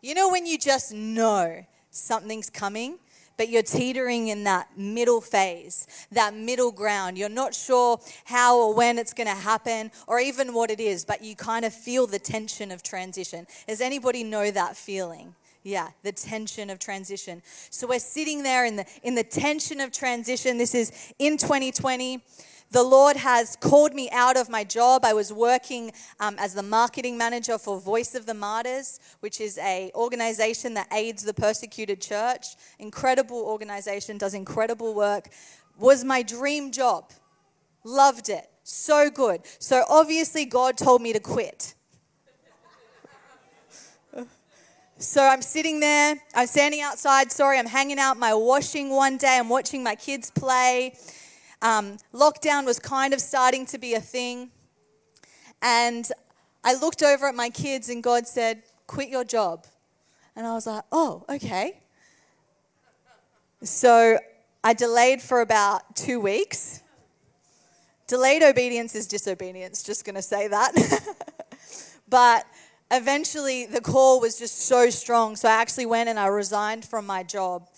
You 0.00 0.14
know, 0.14 0.30
when 0.30 0.46
you 0.46 0.58
just 0.58 0.92
know 0.92 1.64
something's 1.90 2.50
coming, 2.50 2.98
but 3.38 3.48
you're 3.48 3.62
teetering 3.62 4.28
in 4.28 4.44
that 4.44 4.68
middle 4.76 5.22
phase, 5.22 5.86
that 6.12 6.34
middle 6.34 6.72
ground. 6.72 7.16
You're 7.16 7.30
not 7.30 7.54
sure 7.54 7.98
how 8.24 8.58
or 8.58 8.74
when 8.74 8.98
it's 8.98 9.14
going 9.14 9.28
to 9.28 9.34
happen 9.34 9.90
or 10.06 10.20
even 10.20 10.52
what 10.52 10.70
it 10.70 10.80
is, 10.80 11.06
but 11.06 11.22
you 11.22 11.34
kind 11.34 11.64
of 11.64 11.72
feel 11.72 12.06
the 12.06 12.18
tension 12.18 12.70
of 12.70 12.82
transition. 12.82 13.46
Does 13.66 13.80
anybody 13.80 14.24
know 14.24 14.50
that 14.50 14.76
feeling? 14.76 15.34
Yeah, 15.62 15.88
the 16.02 16.12
tension 16.12 16.68
of 16.70 16.78
transition. 16.78 17.42
So 17.70 17.86
we're 17.86 17.98
sitting 17.98 18.42
there 18.42 18.64
in 18.64 18.76
the 18.76 18.86
in 19.02 19.14
the 19.14 19.24
tension 19.24 19.80
of 19.80 19.92
transition. 19.92 20.58
This 20.58 20.74
is 20.74 21.12
in 21.18 21.36
2020. 21.36 22.22
The 22.70 22.82
Lord 22.82 23.16
has 23.16 23.56
called 23.56 23.94
me 23.94 24.10
out 24.10 24.36
of 24.36 24.50
my 24.50 24.62
job. 24.62 25.04
I 25.04 25.14
was 25.14 25.32
working 25.32 25.92
um, 26.20 26.36
as 26.38 26.52
the 26.54 26.62
marketing 26.62 27.16
manager 27.16 27.56
for 27.56 27.80
Voice 27.80 28.14
of 28.14 28.26
the 28.26 28.34
Martyrs, 28.34 29.00
which 29.20 29.40
is 29.40 29.56
a 29.58 29.90
organization 29.94 30.74
that 30.74 30.86
aids 30.92 31.22
the 31.22 31.32
persecuted 31.32 32.00
church. 32.00 32.56
Incredible 32.78 33.38
organization, 33.38 34.18
does 34.18 34.34
incredible 34.34 34.94
work. 34.94 35.30
Was 35.78 36.04
my 36.04 36.22
dream 36.22 36.70
job. 36.70 37.10
Loved 37.84 38.28
it. 38.28 38.50
So 38.64 39.08
good. 39.08 39.40
So 39.58 39.84
obviously 39.88 40.44
God 40.44 40.76
told 40.76 41.00
me 41.00 41.14
to 41.14 41.20
quit. 41.20 41.74
So 45.00 45.24
I'm 45.24 45.42
sitting 45.42 45.78
there, 45.78 46.16
I'm 46.34 46.48
standing 46.48 46.80
outside, 46.80 47.30
sorry, 47.30 47.56
I'm 47.56 47.66
hanging 47.66 48.00
out 48.00 48.18
my 48.18 48.34
washing 48.34 48.90
one 48.90 49.16
day, 49.16 49.38
I'm 49.38 49.48
watching 49.48 49.84
my 49.84 49.94
kids 49.94 50.32
play. 50.32 50.98
Um, 51.60 51.98
lockdown 52.14 52.64
was 52.64 52.78
kind 52.78 53.12
of 53.12 53.20
starting 53.20 53.66
to 53.66 53.78
be 53.78 53.94
a 53.94 54.00
thing. 54.00 54.50
And 55.60 56.08
I 56.62 56.74
looked 56.74 57.02
over 57.02 57.26
at 57.26 57.34
my 57.34 57.50
kids, 57.50 57.88
and 57.88 58.02
God 58.02 58.26
said, 58.26 58.62
Quit 58.86 59.08
your 59.08 59.24
job. 59.24 59.66
And 60.36 60.46
I 60.46 60.54
was 60.54 60.66
like, 60.66 60.84
Oh, 60.92 61.24
okay. 61.28 61.80
So 63.62 64.18
I 64.62 64.72
delayed 64.72 65.20
for 65.20 65.40
about 65.40 65.96
two 65.96 66.20
weeks. 66.20 66.82
Delayed 68.06 68.42
obedience 68.42 68.94
is 68.94 69.06
disobedience, 69.06 69.82
just 69.82 70.04
going 70.04 70.14
to 70.14 70.22
say 70.22 70.48
that. 70.48 70.72
but 72.08 72.46
eventually 72.90 73.66
the 73.66 73.80
call 73.80 74.20
was 74.20 74.38
just 74.38 74.60
so 74.60 74.90
strong. 74.90 75.36
So 75.36 75.48
I 75.48 75.52
actually 75.52 75.86
went 75.86 76.08
and 76.08 76.18
I 76.18 76.26
resigned 76.26 76.84
from 76.84 77.06
my 77.06 77.22
job. 77.22 77.68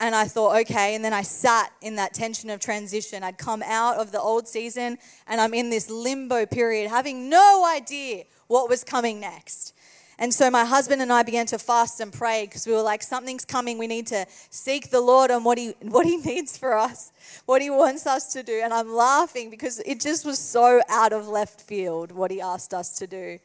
And 0.00 0.14
I 0.14 0.24
thought, 0.24 0.56
okay. 0.62 0.94
And 0.94 1.04
then 1.04 1.12
I 1.12 1.22
sat 1.22 1.72
in 1.80 1.96
that 1.96 2.14
tension 2.14 2.50
of 2.50 2.60
transition. 2.60 3.22
I'd 3.22 3.38
come 3.38 3.62
out 3.64 3.96
of 3.96 4.12
the 4.12 4.20
old 4.20 4.48
season 4.48 4.98
and 5.26 5.40
I'm 5.40 5.54
in 5.54 5.70
this 5.70 5.88
limbo 5.88 6.46
period, 6.46 6.90
having 6.90 7.28
no 7.28 7.64
idea 7.64 8.24
what 8.48 8.68
was 8.68 8.84
coming 8.84 9.20
next. 9.20 9.74
And 10.18 10.32
so 10.32 10.48
my 10.50 10.64
husband 10.64 11.02
and 11.02 11.12
I 11.12 11.24
began 11.24 11.46
to 11.46 11.58
fast 11.58 12.00
and 12.00 12.12
pray 12.12 12.46
because 12.46 12.66
we 12.66 12.72
were 12.72 12.82
like, 12.82 13.02
something's 13.02 13.44
coming. 13.44 13.78
We 13.78 13.88
need 13.88 14.06
to 14.08 14.26
seek 14.48 14.90
the 14.90 15.00
Lord 15.00 15.30
on 15.30 15.42
what 15.42 15.58
he, 15.58 15.74
what 15.80 16.06
he 16.06 16.16
needs 16.24 16.56
for 16.56 16.76
us, 16.76 17.12
what 17.46 17.60
He 17.62 17.70
wants 17.70 18.06
us 18.06 18.32
to 18.34 18.42
do. 18.42 18.60
And 18.62 18.72
I'm 18.72 18.92
laughing 18.92 19.50
because 19.50 19.80
it 19.80 20.00
just 20.00 20.24
was 20.24 20.38
so 20.38 20.80
out 20.88 21.12
of 21.12 21.26
left 21.26 21.60
field 21.60 22.12
what 22.12 22.30
He 22.30 22.40
asked 22.40 22.72
us 22.72 22.96
to 22.98 23.06
do. 23.06 23.38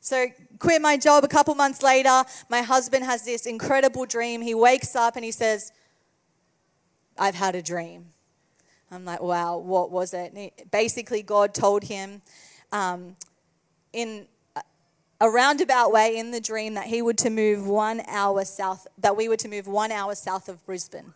So, 0.00 0.26
quit 0.58 0.82
my 0.82 0.98
job 0.98 1.24
a 1.24 1.28
couple 1.28 1.54
months 1.54 1.82
later. 1.82 2.24
My 2.50 2.60
husband 2.60 3.04
has 3.04 3.24
this 3.24 3.46
incredible 3.46 4.04
dream. 4.04 4.42
He 4.42 4.54
wakes 4.54 4.94
up 4.94 5.16
and 5.16 5.24
he 5.24 5.30
says, 5.30 5.72
I've 7.18 7.34
had 7.34 7.54
a 7.54 7.62
dream. 7.62 8.06
I'm 8.90 9.04
like, 9.04 9.20
wow, 9.20 9.58
what 9.58 9.90
was 9.90 10.14
it? 10.14 10.32
He, 10.36 10.52
basically, 10.70 11.22
God 11.22 11.54
told 11.54 11.84
him 11.84 12.22
um, 12.72 13.16
in 13.92 14.26
a 15.20 15.30
roundabout 15.30 15.92
way 15.92 16.16
in 16.16 16.30
the 16.30 16.40
dream 16.40 16.74
that 16.74 16.86
he 16.86 17.00
would 17.00 17.18
to 17.18 17.30
move 17.30 17.66
one 17.66 18.02
hour 18.08 18.44
south, 18.44 18.86
that 18.98 19.16
we 19.16 19.28
were 19.28 19.36
to 19.36 19.48
move 19.48 19.66
one 19.66 19.90
hour 19.90 20.14
south 20.14 20.48
of 20.48 20.64
Brisbane. 20.66 21.14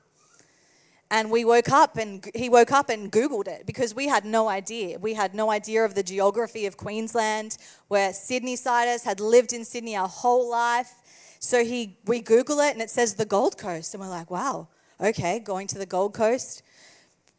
And 1.10 1.30
we 1.30 1.44
woke 1.44 1.70
up 1.70 1.96
and 1.96 2.28
he 2.34 2.48
woke 2.48 2.70
up 2.70 2.90
and 2.90 3.10
Googled 3.10 3.48
it 3.48 3.64
because 3.64 3.94
we 3.94 4.08
had 4.08 4.24
no 4.24 4.48
idea. 4.48 4.98
We 4.98 5.14
had 5.14 5.34
no 5.34 5.50
idea 5.50 5.84
of 5.84 5.94
the 5.94 6.02
geography 6.02 6.66
of 6.66 6.76
Queensland, 6.76 7.56
where 7.88 8.12
Sydney 8.12 8.56
siders 8.56 9.04
had 9.04 9.18
lived 9.18 9.52
in 9.52 9.64
Sydney 9.64 9.96
our 9.96 10.08
whole 10.08 10.50
life. 10.50 10.92
So 11.38 11.64
he, 11.64 11.96
we 12.04 12.20
Google 12.20 12.60
it 12.60 12.72
and 12.72 12.82
it 12.82 12.90
says 12.90 13.14
the 13.14 13.24
Gold 13.24 13.56
Coast. 13.56 13.94
And 13.94 14.02
we're 14.02 14.10
like, 14.10 14.30
wow, 14.30 14.68
Okay, 15.00 15.38
going 15.38 15.68
to 15.68 15.78
the 15.78 15.86
Gold 15.86 16.12
Coast. 16.12 16.62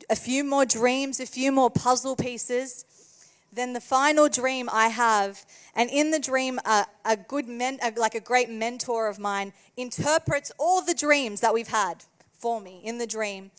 A 0.09 0.15
few 0.15 0.43
more 0.45 0.65
dreams, 0.65 1.19
a 1.19 1.25
few 1.25 1.51
more 1.51 1.69
puzzle 1.69 2.15
pieces. 2.15 2.85
Then 3.51 3.73
the 3.73 3.81
final 3.81 4.29
dream 4.29 4.69
I 4.71 4.87
have, 4.87 5.45
and 5.75 5.89
in 5.89 6.11
the 6.11 6.19
dream, 6.19 6.59
a, 6.65 6.85
good 7.27 7.47
men, 7.47 7.79
like 7.97 8.15
a 8.15 8.21
great 8.21 8.49
mentor 8.49 9.07
of 9.07 9.19
mine, 9.19 9.53
interprets 9.75 10.51
all 10.57 10.81
the 10.81 10.93
dreams 10.93 11.41
that 11.41 11.53
we've 11.53 11.67
had 11.67 12.03
for 12.37 12.61
me 12.61 12.79
in 12.83 12.99
the 12.99 13.07
dream, 13.07 13.51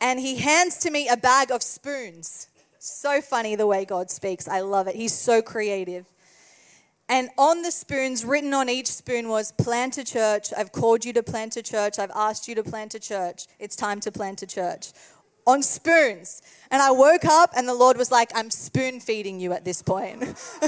and 0.00 0.20
he 0.20 0.36
hands 0.36 0.76
to 0.78 0.90
me 0.90 1.08
a 1.08 1.16
bag 1.16 1.50
of 1.50 1.62
spoons. 1.62 2.48
So 2.78 3.22
funny 3.22 3.56
the 3.56 3.66
way 3.66 3.84
God 3.86 4.10
speaks. 4.10 4.46
I 4.46 4.60
love 4.60 4.86
it. 4.88 4.94
He's 4.94 5.14
so 5.14 5.40
creative. 5.40 6.04
And 7.08 7.28
on 7.36 7.62
the 7.62 7.70
spoons, 7.70 8.24
written 8.24 8.54
on 8.54 8.68
each 8.70 8.86
spoon 8.86 9.28
was 9.28 9.52
plant 9.52 9.98
a 9.98 10.04
church. 10.04 10.48
I've 10.56 10.72
called 10.72 11.04
you 11.04 11.12
to 11.12 11.22
plant 11.22 11.56
a 11.56 11.62
church. 11.62 11.98
I've 11.98 12.10
asked 12.14 12.48
you 12.48 12.54
to 12.54 12.62
plant 12.62 12.94
a 12.94 13.00
church. 13.00 13.46
It's 13.58 13.76
time 13.76 14.00
to 14.00 14.10
plant 14.10 14.40
a 14.42 14.46
church. 14.46 14.92
On 15.46 15.62
spoons. 15.62 16.40
And 16.70 16.80
I 16.80 16.90
woke 16.90 17.26
up 17.26 17.50
and 17.54 17.68
the 17.68 17.74
Lord 17.74 17.98
was 17.98 18.10
like, 18.10 18.30
I'm 18.34 18.50
spoon 18.50 19.00
feeding 19.00 19.38
you 19.38 19.52
at 19.52 19.66
this 19.66 19.82
point. 19.82 20.22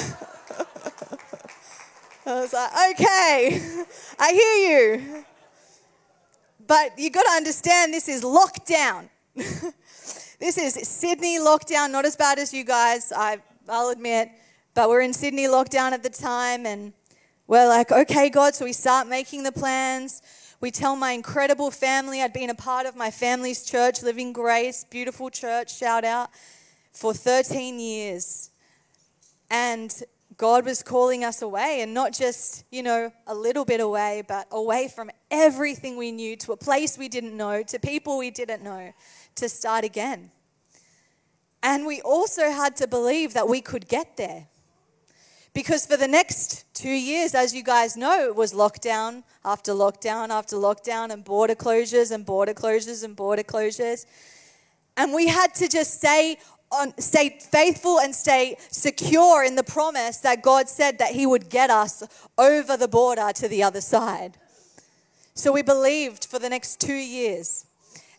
I 2.26 2.40
was 2.40 2.52
like, 2.52 2.70
okay, 2.92 3.84
I 4.18 4.32
hear 4.32 4.56
you. 4.98 5.24
But 6.66 6.98
you've 6.98 7.12
got 7.12 7.22
to 7.22 7.30
understand 7.30 7.94
this 7.94 8.08
is 8.08 8.22
lockdown. 8.22 9.08
this 9.34 10.58
is 10.58 10.74
Sydney 10.86 11.38
lockdown, 11.38 11.92
not 11.92 12.04
as 12.04 12.16
bad 12.16 12.38
as 12.38 12.52
you 12.52 12.64
guys, 12.64 13.12
I, 13.16 13.38
I'll 13.68 13.90
admit. 13.90 14.30
But 14.76 14.90
we're 14.90 15.00
in 15.00 15.14
Sydney 15.14 15.46
lockdown 15.46 15.92
at 15.92 16.02
the 16.02 16.10
time, 16.10 16.66
and 16.66 16.92
we're 17.46 17.66
like, 17.66 17.90
okay, 17.90 18.28
God. 18.28 18.54
So 18.54 18.66
we 18.66 18.74
start 18.74 19.08
making 19.08 19.42
the 19.42 19.50
plans. 19.50 20.20
We 20.60 20.70
tell 20.70 20.96
my 20.96 21.12
incredible 21.12 21.70
family, 21.70 22.20
I'd 22.20 22.34
been 22.34 22.50
a 22.50 22.54
part 22.54 22.84
of 22.84 22.94
my 22.94 23.10
family's 23.10 23.64
church, 23.64 24.02
Living 24.02 24.34
Grace, 24.34 24.84
beautiful 24.84 25.30
church, 25.30 25.74
shout 25.74 26.04
out, 26.04 26.28
for 26.92 27.14
13 27.14 27.80
years. 27.80 28.50
And 29.50 29.90
God 30.36 30.66
was 30.66 30.82
calling 30.82 31.24
us 31.24 31.40
away, 31.40 31.80
and 31.80 31.94
not 31.94 32.12
just, 32.12 32.66
you 32.70 32.82
know, 32.82 33.10
a 33.26 33.34
little 33.34 33.64
bit 33.64 33.80
away, 33.80 34.24
but 34.28 34.46
away 34.50 34.88
from 34.94 35.10
everything 35.30 35.96
we 35.96 36.12
knew 36.12 36.36
to 36.36 36.52
a 36.52 36.56
place 36.58 36.98
we 36.98 37.08
didn't 37.08 37.34
know, 37.34 37.62
to 37.62 37.78
people 37.78 38.18
we 38.18 38.30
didn't 38.30 38.62
know, 38.62 38.92
to 39.36 39.48
start 39.48 39.84
again. 39.86 40.30
And 41.62 41.86
we 41.86 42.02
also 42.02 42.50
had 42.50 42.76
to 42.76 42.86
believe 42.86 43.32
that 43.32 43.48
we 43.48 43.62
could 43.62 43.88
get 43.88 44.18
there. 44.18 44.48
Because 45.56 45.86
for 45.86 45.96
the 45.96 46.06
next 46.06 46.66
two 46.74 46.90
years, 46.90 47.34
as 47.34 47.54
you 47.54 47.62
guys 47.62 47.96
know, 47.96 48.26
it 48.26 48.36
was 48.36 48.52
lockdown 48.52 49.22
after 49.42 49.72
lockdown 49.72 50.28
after 50.28 50.54
lockdown 50.54 51.08
and 51.08 51.24
border 51.24 51.54
closures 51.54 52.10
and 52.10 52.26
border 52.26 52.52
closures 52.52 53.02
and 53.02 53.16
border 53.16 53.42
closures. 53.42 54.04
And 54.98 55.14
we 55.14 55.28
had 55.28 55.54
to 55.54 55.66
just 55.66 55.94
stay 55.94 56.36
on, 56.70 56.92
stay 56.98 57.38
faithful 57.40 58.00
and 58.00 58.14
stay 58.14 58.58
secure 58.70 59.44
in 59.44 59.54
the 59.54 59.62
promise 59.62 60.18
that 60.18 60.42
God 60.42 60.68
said 60.68 60.98
that 60.98 61.12
He 61.12 61.24
would 61.24 61.48
get 61.48 61.70
us 61.70 62.02
over 62.36 62.76
the 62.76 62.86
border 62.86 63.30
to 63.36 63.48
the 63.48 63.62
other 63.62 63.80
side. 63.80 64.36
So 65.32 65.52
we 65.52 65.62
believed 65.62 66.26
for 66.26 66.38
the 66.38 66.50
next 66.50 66.82
two 66.82 66.92
years. 66.92 67.64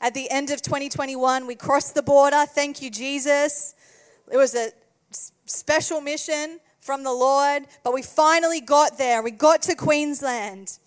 At 0.01 0.15
the 0.15 0.27
end 0.31 0.49
of 0.49 0.63
2021, 0.63 1.45
we 1.45 1.53
crossed 1.53 1.93
the 1.93 2.01
border. 2.01 2.45
Thank 2.47 2.81
you, 2.81 2.89
Jesus. 2.89 3.75
It 4.31 4.37
was 4.37 4.55
a 4.55 4.71
special 5.45 6.01
mission 6.01 6.61
from 6.87 7.03
the 7.03 7.11
Lord, 7.11 7.67
but 7.83 7.93
we 7.93 8.01
finally 8.01 8.61
got 8.61 8.97
there. 8.97 9.21
We 9.21 9.31
got 9.31 9.61
to 9.63 9.75
Queensland. 9.75 10.79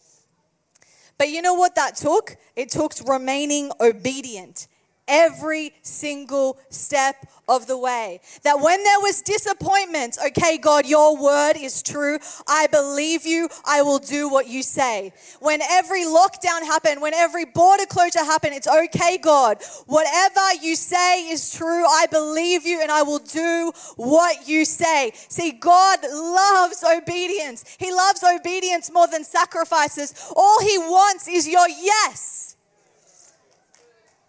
But 1.19 1.29
you 1.29 1.43
know 1.43 1.53
what 1.53 1.75
that 1.75 1.95
took? 1.95 2.39
It 2.57 2.71
took 2.71 2.95
remaining 3.07 3.71
obedient 3.79 4.67
every 5.09 5.73
single 5.83 6.59
step 6.69 7.27
of 7.49 7.67
the 7.67 7.77
way. 7.77 8.21
That 8.45 8.61
when 8.61 8.83
there 8.83 9.01
was 9.01 9.23
disappointment, 9.23 10.19
okay, 10.29 10.57
God, 10.57 10.87
your 10.87 11.21
word 11.21 11.55
is 11.57 11.83
true. 11.83 12.19
I 12.47 12.69
believe 12.69 13.27
you. 13.27 13.49
I 13.65 13.83
will 13.83 13.99
do 13.99 14.29
what 14.29 14.47
you 14.47 14.63
say. 14.63 15.13
When 15.41 15.61
every 15.63 16.05
lockdown 16.05 16.63
happened, 16.63 17.03
when 17.03 17.15
every 17.15 17.45
border 17.45 17.87
closure 17.87 18.25
happened, 18.25 18.55
it's 18.55 18.69
okay, 18.69 19.19
God. 19.19 19.59
Whatever 19.87 20.55
you 20.63 20.77
say 20.77 21.29
is 21.29 21.53
true. 21.53 21.85
I 21.85 22.07
believe 22.11 22.65
you 22.65 22.81
and 22.81 22.91
I 22.91 23.03
will 23.03 23.19
do 23.19 23.73
what 23.97 24.49
you 24.49 24.65
say. 24.65 25.13
See, 25.29 25.51
God 25.51 25.99
loves 26.03 26.85
obedience. 26.85 27.65
He 27.79 27.93
loves 27.93 28.23
obedience 28.23 28.91
more 28.93 29.09
than 29.09 29.25
sacrifices. 29.25 30.15
All 30.37 30.61
he 30.61 30.79
wants 30.79 31.27
is 31.29 31.49
your 31.49 31.69
yes. 31.69 32.40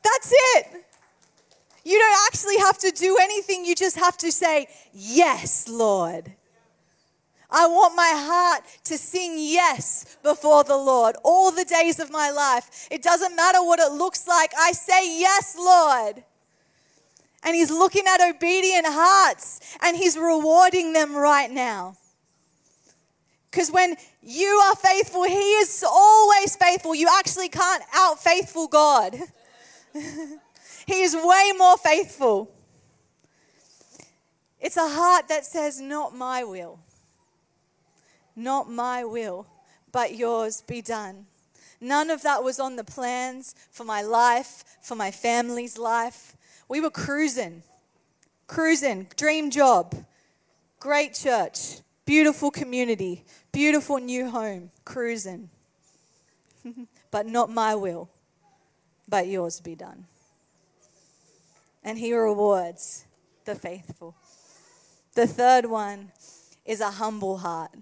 That's 0.03 0.33
it. 0.55 0.85
You 1.83 1.97
don't 1.97 2.27
actually 2.27 2.57
have 2.57 2.77
to 2.79 2.91
do 2.91 3.17
anything, 3.21 3.65
you 3.65 3.75
just 3.75 3.97
have 3.97 4.17
to 4.17 4.31
say, 4.31 4.67
Yes, 4.93 5.67
Lord. 5.67 6.33
I 7.53 7.67
want 7.67 7.95
my 7.95 8.13
heart 8.15 8.63
to 8.85 8.97
sing 8.97 9.35
yes 9.37 10.17
before 10.23 10.63
the 10.63 10.77
Lord 10.77 11.17
all 11.21 11.51
the 11.51 11.65
days 11.65 11.99
of 11.99 12.09
my 12.09 12.31
life. 12.31 12.87
It 12.89 13.03
doesn't 13.03 13.35
matter 13.35 13.61
what 13.61 13.79
it 13.79 13.91
looks 13.91 14.25
like. 14.25 14.51
I 14.57 14.71
say 14.71 15.19
yes, 15.19 15.55
Lord. 15.57 16.23
And 17.43 17.55
He's 17.55 17.69
looking 17.69 18.05
at 18.07 18.21
obedient 18.21 18.85
hearts 18.87 19.59
and 19.81 19.97
He's 19.97 20.17
rewarding 20.17 20.93
them 20.93 21.13
right 21.13 21.51
now. 21.51 21.97
Because 23.49 23.69
when 23.69 23.97
you 24.21 24.47
are 24.47 24.75
faithful, 24.75 25.23
He 25.23 25.35
is 25.35 25.83
always 25.85 26.55
faithful. 26.55 26.95
You 26.95 27.09
actually 27.19 27.49
can't 27.49 27.83
out 27.93 28.23
faithful 28.23 28.67
God. 28.67 29.17
he 30.85 31.01
is 31.01 31.15
way 31.15 31.51
more 31.57 31.77
faithful. 31.77 32.51
It's 34.59 34.77
a 34.77 34.87
heart 34.87 35.27
that 35.27 35.45
says, 35.45 35.81
Not 35.81 36.15
my 36.15 36.43
will, 36.43 36.79
not 38.35 38.69
my 38.69 39.03
will, 39.03 39.47
but 39.91 40.15
yours 40.15 40.61
be 40.61 40.81
done. 40.81 41.25
None 41.79 42.11
of 42.11 42.21
that 42.21 42.43
was 42.43 42.59
on 42.59 42.75
the 42.75 42.83
plans 42.83 43.55
for 43.71 43.83
my 43.83 44.03
life, 44.03 44.63
for 44.83 44.95
my 44.95 45.09
family's 45.09 45.79
life. 45.79 46.37
We 46.69 46.79
were 46.79 46.91
cruising, 46.91 47.63
cruising, 48.45 49.07
dream 49.17 49.49
job, 49.49 49.95
great 50.79 51.15
church, 51.15 51.79
beautiful 52.05 52.51
community, 52.51 53.25
beautiful 53.51 53.97
new 53.97 54.29
home, 54.29 54.69
cruising. 54.85 55.49
but 57.11 57.25
not 57.25 57.49
my 57.49 57.73
will, 57.73 58.09
but 59.11 59.27
yours 59.27 59.59
be 59.59 59.75
done. 59.75 60.05
And 61.83 61.99
he 61.99 62.13
rewards 62.13 63.05
the 63.45 63.53
faithful. 63.53 64.15
The 65.13 65.27
third 65.27 65.65
one 65.65 66.11
is 66.65 66.79
a 66.79 66.91
humble 66.91 67.37
heart. 67.37 67.75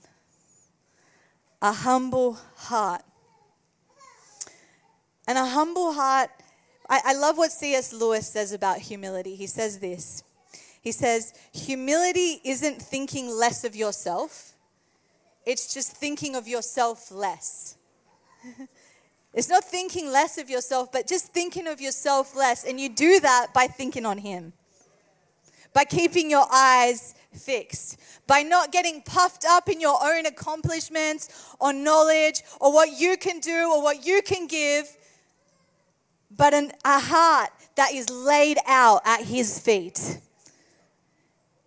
A 1.61 1.71
humble 1.71 2.37
heart. 2.55 3.03
And 5.27 5.37
a 5.37 5.45
humble 5.45 5.93
heart, 5.93 6.31
I, 6.89 7.01
I 7.05 7.13
love 7.13 7.37
what 7.37 7.51
C.S. 7.51 7.93
Lewis 7.93 8.27
says 8.27 8.51
about 8.51 8.79
humility. 8.79 9.35
He 9.35 9.45
says 9.45 9.77
this 9.79 10.23
He 10.81 10.91
says, 10.91 11.33
Humility 11.53 12.41
isn't 12.43 12.81
thinking 12.81 13.29
less 13.29 13.63
of 13.63 13.75
yourself, 13.75 14.53
it's 15.45 15.71
just 15.71 15.91
thinking 15.91 16.35
of 16.35 16.47
yourself 16.47 17.11
less. 17.11 17.77
It's 19.33 19.49
not 19.49 19.63
thinking 19.63 20.11
less 20.11 20.37
of 20.37 20.49
yourself, 20.49 20.91
but 20.91 21.07
just 21.07 21.27
thinking 21.27 21.67
of 21.67 21.79
yourself 21.79 22.35
less. 22.35 22.63
And 22.63 22.79
you 22.79 22.89
do 22.89 23.19
that 23.19 23.53
by 23.53 23.67
thinking 23.67 24.05
on 24.05 24.17
Him, 24.17 24.53
by 25.73 25.85
keeping 25.85 26.29
your 26.29 26.47
eyes 26.51 27.13
fixed, 27.33 27.99
by 28.25 28.41
not 28.41 28.71
getting 28.71 29.01
puffed 29.03 29.45
up 29.47 29.69
in 29.69 29.79
your 29.79 29.97
own 30.01 30.25
accomplishments 30.25 31.53
or 31.59 31.73
knowledge 31.73 32.41
or 32.59 32.73
what 32.73 32.99
you 32.99 33.17
can 33.17 33.39
do 33.39 33.71
or 33.71 33.83
what 33.83 34.05
you 34.05 34.21
can 34.23 34.47
give, 34.47 34.97
but 36.35 36.53
an, 36.53 36.71
a 36.83 36.99
heart 36.99 37.49
that 37.75 37.93
is 37.93 38.09
laid 38.09 38.57
out 38.65 39.01
at 39.05 39.21
His 39.21 39.59
feet. 39.59 40.19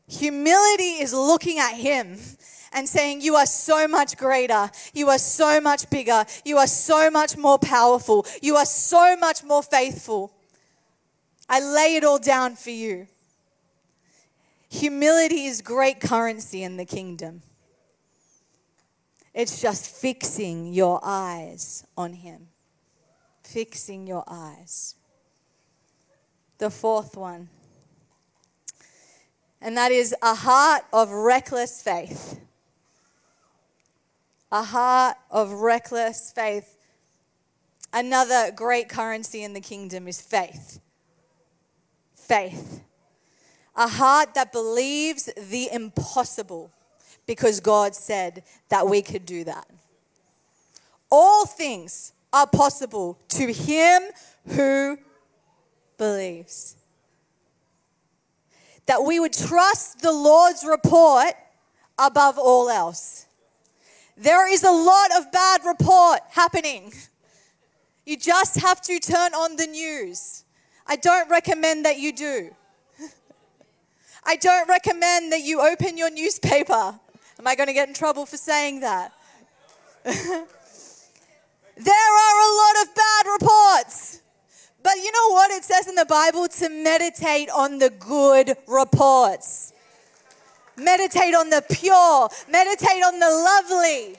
Humility 0.09 1.01
is 1.01 1.14
looking 1.14 1.59
at 1.59 1.75
Him 1.75 2.18
and 2.72 2.88
saying, 2.88 3.20
You 3.20 3.37
are 3.37 3.46
so 3.46 3.87
much 3.87 4.16
greater. 4.16 4.70
You 4.94 5.08
are 5.08 5.18
so 5.18 5.61
much 5.61 5.88
bigger. 5.90 6.24
You 6.44 6.58
are 6.58 6.66
so 6.66 7.11
much 7.11 7.37
more 7.37 7.58
powerful. 7.58 8.26
You 8.40 8.56
are 8.56 8.66
so 8.66 9.16
much 9.16 9.44
more 9.44 9.62
faithful. 9.62 10.32
I 11.48 11.61
lay 11.61 11.96
it 11.96 12.04
all 12.04 12.18
down 12.18 12.56
for 12.56 12.70
you. 12.70 13.06
Humility 14.70 15.44
is 15.44 15.61
great 15.61 16.00
currency 16.00 16.62
in 16.62 16.76
the 16.76 16.85
kingdom. 16.85 17.42
It's 19.35 19.61
just 19.61 19.87
fixing 19.87 20.72
your 20.72 21.00
eyes 21.02 21.87
on 21.96 22.14
Him. 22.14 22.48
Fixing 23.42 24.06
your 24.06 24.24
eyes. 24.26 24.94
The 26.58 26.70
fourth 26.70 27.16
one, 27.16 27.48
and 29.61 29.76
that 29.76 29.90
is 29.90 30.14
a 30.22 30.35
heart 30.35 30.85
of 30.92 31.11
reckless 31.11 31.82
faith 31.82 32.41
a 34.52 34.62
heart 34.62 35.16
of 35.30 35.50
reckless 35.50 36.30
faith. 36.30 36.76
Another 37.92 38.52
great 38.54 38.88
currency 38.88 39.42
in 39.42 39.54
the 39.54 39.60
kingdom 39.60 40.06
is 40.06 40.20
faith. 40.20 40.78
Faith. 42.14 42.82
A 43.74 43.88
heart 43.88 44.34
that 44.34 44.52
believes 44.52 45.30
the 45.50 45.70
impossible 45.72 46.70
because 47.26 47.60
God 47.60 47.94
said 47.94 48.42
that 48.68 48.86
we 48.86 49.00
could 49.00 49.24
do 49.24 49.44
that. 49.44 49.66
All 51.10 51.46
things 51.46 52.12
are 52.32 52.46
possible 52.46 53.18
to 53.28 53.52
him 53.52 54.02
who 54.48 54.98
believes. 55.96 56.76
That 58.84 59.02
we 59.02 59.18
would 59.18 59.32
trust 59.32 60.00
the 60.00 60.12
Lord's 60.12 60.64
report 60.64 61.34
above 61.98 62.38
all 62.38 62.68
else. 62.68 63.26
There 64.22 64.48
is 64.52 64.62
a 64.62 64.70
lot 64.70 65.11
of 65.18 65.32
bad 65.32 65.62
report 65.66 66.20
happening. 66.30 66.92
You 68.06 68.16
just 68.16 68.61
have 68.61 68.80
to 68.82 69.00
turn 69.00 69.35
on 69.35 69.56
the 69.56 69.66
news. 69.66 70.44
I 70.87 70.94
don't 70.94 71.28
recommend 71.28 71.85
that 71.87 71.98
you 71.98 72.12
do. 72.12 72.54
I 74.24 74.37
don't 74.37 74.68
recommend 74.68 75.32
that 75.32 75.40
you 75.42 75.61
open 75.61 75.96
your 75.96 76.08
newspaper. 76.08 77.00
Am 77.38 77.46
I 77.46 77.56
going 77.56 77.66
to 77.66 77.72
get 77.72 77.88
in 77.88 77.94
trouble 77.94 78.24
for 78.24 78.37
saying 78.37 78.78
that? 78.80 79.12
there 80.04 80.14
are 80.14 80.38
a 82.38 82.50
lot 82.62 82.82
of 82.82 82.94
bad 82.94 83.26
reports. 83.40 84.20
But 84.85 84.94
you 84.98 85.11
know 85.11 85.35
what 85.35 85.50
it 85.50 85.64
says 85.64 85.88
in 85.88 85.96
the 85.96 86.06
Bible? 86.06 86.46
To 86.46 86.68
meditate 86.68 87.50
on 87.50 87.78
the 87.78 87.90
good 87.90 88.56
reports. 88.68 89.71
Meditate 90.82 91.34
on 91.34 91.50
the 91.50 91.64
pure. 91.70 92.28
Meditate 92.50 93.02
on 93.04 93.18
the 93.18 93.28
lovely. 93.28 94.16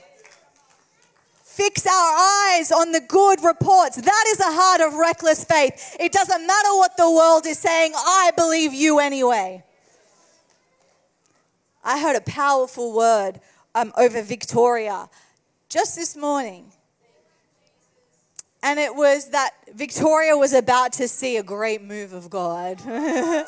Fix 1.43 1.85
our 1.85 1.91
eyes 1.91 2.71
on 2.71 2.91
the 2.91 3.01
good 3.01 3.43
reports. 3.43 3.97
That 3.97 4.25
is 4.29 4.39
a 4.39 4.51
heart 4.51 4.81
of 4.81 4.95
reckless 4.95 5.43
faith. 5.43 5.95
It 5.99 6.11
doesn't 6.11 6.47
matter 6.47 6.69
what 6.69 6.97
the 6.97 7.11
world 7.11 7.45
is 7.45 7.59
saying, 7.59 7.93
I 7.95 8.31
believe 8.35 8.73
you 8.73 8.99
anyway. 8.99 9.63
I 11.83 11.99
heard 11.99 12.15
a 12.15 12.21
powerful 12.21 12.93
word 12.93 13.39
um, 13.75 13.93
over 13.97 14.23
Victoria 14.23 15.09
just 15.69 15.95
this 15.95 16.15
morning. 16.15 16.71
And 18.63 18.79
it 18.79 18.95
was 18.95 19.29
that 19.29 19.51
Victoria 19.75 20.37
was 20.37 20.53
about 20.53 20.93
to 20.93 21.07
see 21.07 21.37
a 21.37 21.43
great 21.43 21.83
move 21.83 22.13
of 22.13 22.29
God. 22.29 22.81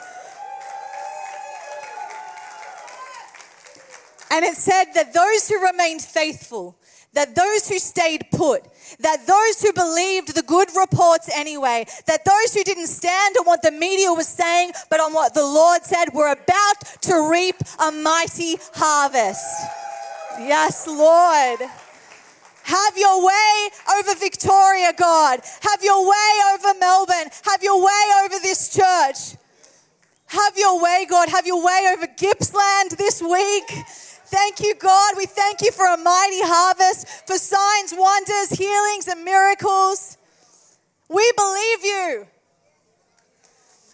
And 4.35 4.43
it 4.43 4.55
said 4.57 4.91
that 4.95 5.13
those 5.13 5.47
who 5.47 5.65
remained 5.65 6.01
faithful, 6.01 6.75
that 7.13 7.35
those 7.35 7.69
who 7.69 7.79
stayed 7.79 8.25
put, 8.33 8.63
that 8.99 9.25
those 9.25 9.61
who 9.61 9.71
believed 9.71 10.35
the 10.35 10.41
good 10.41 10.67
reports 10.75 11.29
anyway, 11.33 11.85
that 12.05 12.25
those 12.25 12.53
who 12.53 12.61
didn't 12.65 12.87
stand 12.87 13.37
on 13.39 13.45
what 13.45 13.61
the 13.61 13.71
media 13.71 14.11
was 14.11 14.27
saying, 14.27 14.73
but 14.89 14.99
on 14.99 15.13
what 15.13 15.33
the 15.33 15.41
Lord 15.41 15.83
said, 15.83 16.07
were 16.13 16.33
about 16.33 16.81
to 17.03 17.29
reap 17.31 17.55
a 17.79 17.91
mighty 17.93 18.57
harvest. 18.73 19.45
Yes, 20.37 20.85
Lord. 20.85 21.61
Have 22.63 22.97
your 22.97 23.25
way 23.25 23.69
over 23.97 24.19
Victoria, 24.19 24.91
God. 24.97 25.39
Have 25.61 25.81
your 25.81 26.03
way 26.03 26.31
over 26.55 26.77
Melbourne. 26.77 27.31
Have 27.45 27.63
your 27.63 27.81
way 27.81 28.03
over 28.25 28.35
this 28.41 28.67
church. 28.67 29.39
Have 30.25 30.57
your 30.57 30.83
way, 30.83 31.07
God. 31.09 31.29
Have 31.29 31.47
your 31.47 31.63
way 31.63 31.93
over 31.95 32.07
Gippsland 32.17 32.97
this 32.97 33.21
week. 33.21 33.85
Thank 34.27 34.59
you, 34.59 34.75
God. 34.75 35.13
We 35.17 35.25
thank 35.25 35.61
you 35.61 35.71
for 35.71 35.85
a 35.85 35.97
mighty 35.97 36.41
harvest, 36.41 37.07
for 37.27 37.37
signs, 37.37 37.93
wonders, 37.95 38.57
healings, 38.57 39.07
and 39.07 39.23
miracles. 39.23 40.17
We 41.07 41.31
believe 41.37 41.83
you. 41.83 42.27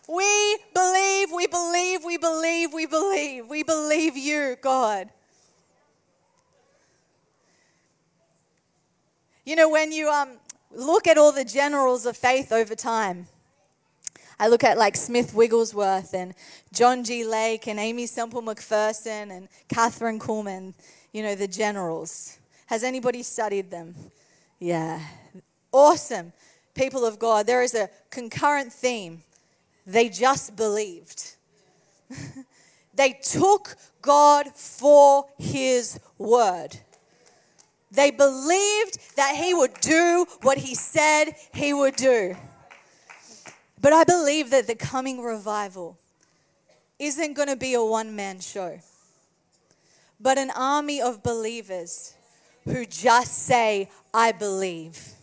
We 0.08 0.58
believe, 0.74 1.32
we 1.32 1.48
believe, 1.48 2.04
we 2.04 2.18
believe, 2.18 2.74
we 2.74 2.86
believe. 2.86 3.48
We 3.48 3.64
believe 3.64 4.18
you, 4.18 4.58
God. 4.62 5.10
You 9.46 9.56
know, 9.56 9.70
when 9.70 9.92
you 9.92 10.10
um, 10.10 10.38
look 10.72 11.08
at 11.08 11.18
all 11.18 11.32
the 11.32 11.46
generals 11.46 12.06
of 12.06 12.16
faith 12.16 12.52
over 12.52 12.76
time, 12.76 13.28
I 14.42 14.48
look 14.48 14.64
at 14.64 14.76
like 14.76 14.98
Smith 14.98 15.36
Wigglesworth 15.36 16.16
and 16.16 16.34
John 16.74 17.04
G. 17.04 17.24
Lake 17.24 17.68
and 17.68 17.80
Aimee 17.80 18.08
Semple 18.08 18.42
McPherson 18.42 19.30
and 19.30 19.48
Kathryn 19.70 20.18
Kuhlman, 20.18 20.74
you 21.12 21.22
know, 21.22 21.36
the 21.36 21.48
generals. 21.48 22.40
Has 22.66 22.84
anybody 22.84 23.22
studied 23.22 23.70
them? 23.70 23.94
Yeah. 24.58 25.00
Awesome. 25.72 26.34
People 26.74 27.06
of 27.06 27.20
God, 27.20 27.46
there 27.46 27.62
is 27.62 27.76
a 27.76 27.92
concurrent 28.10 28.74
theme. 28.74 29.22
They 29.86 30.10
just 30.10 30.56
believed. 30.56 31.36
they 32.96 33.20
took 33.22 33.76
God 34.02 34.48
for 34.56 35.28
his 35.38 36.00
word. 36.18 36.80
They 37.92 38.10
believed 38.10 38.98
that 39.18 39.36
he 39.36 39.54
would 39.54 39.76
do 39.82 40.26
what 40.42 40.58
he 40.58 40.74
said 40.74 41.34
he 41.54 41.76
would 41.76 41.96
do. 41.96 42.36
But 43.82 43.94
I 43.94 44.04
believe 44.04 44.52
that 44.52 44.68
the 44.68 44.76
coming 44.76 45.24
revival 45.24 45.98
isn't 47.00 47.34
going 47.34 47.48
to 47.48 47.56
be 47.56 47.74
a 47.74 47.84
one 47.84 48.16
man 48.16 48.40
show, 48.40 48.80
but 50.20 50.38
an 50.38 50.52
army 50.52 51.02
of 51.02 51.24
believers 51.24 52.14
who 52.66 52.86
just 52.86 53.34
say, 53.34 53.90
I 54.14 54.34
believe. 54.34 55.14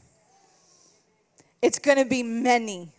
It's 1.63 1.79
going 1.79 1.99
to 1.99 2.05
be 2.05 2.25
many. 2.25 2.91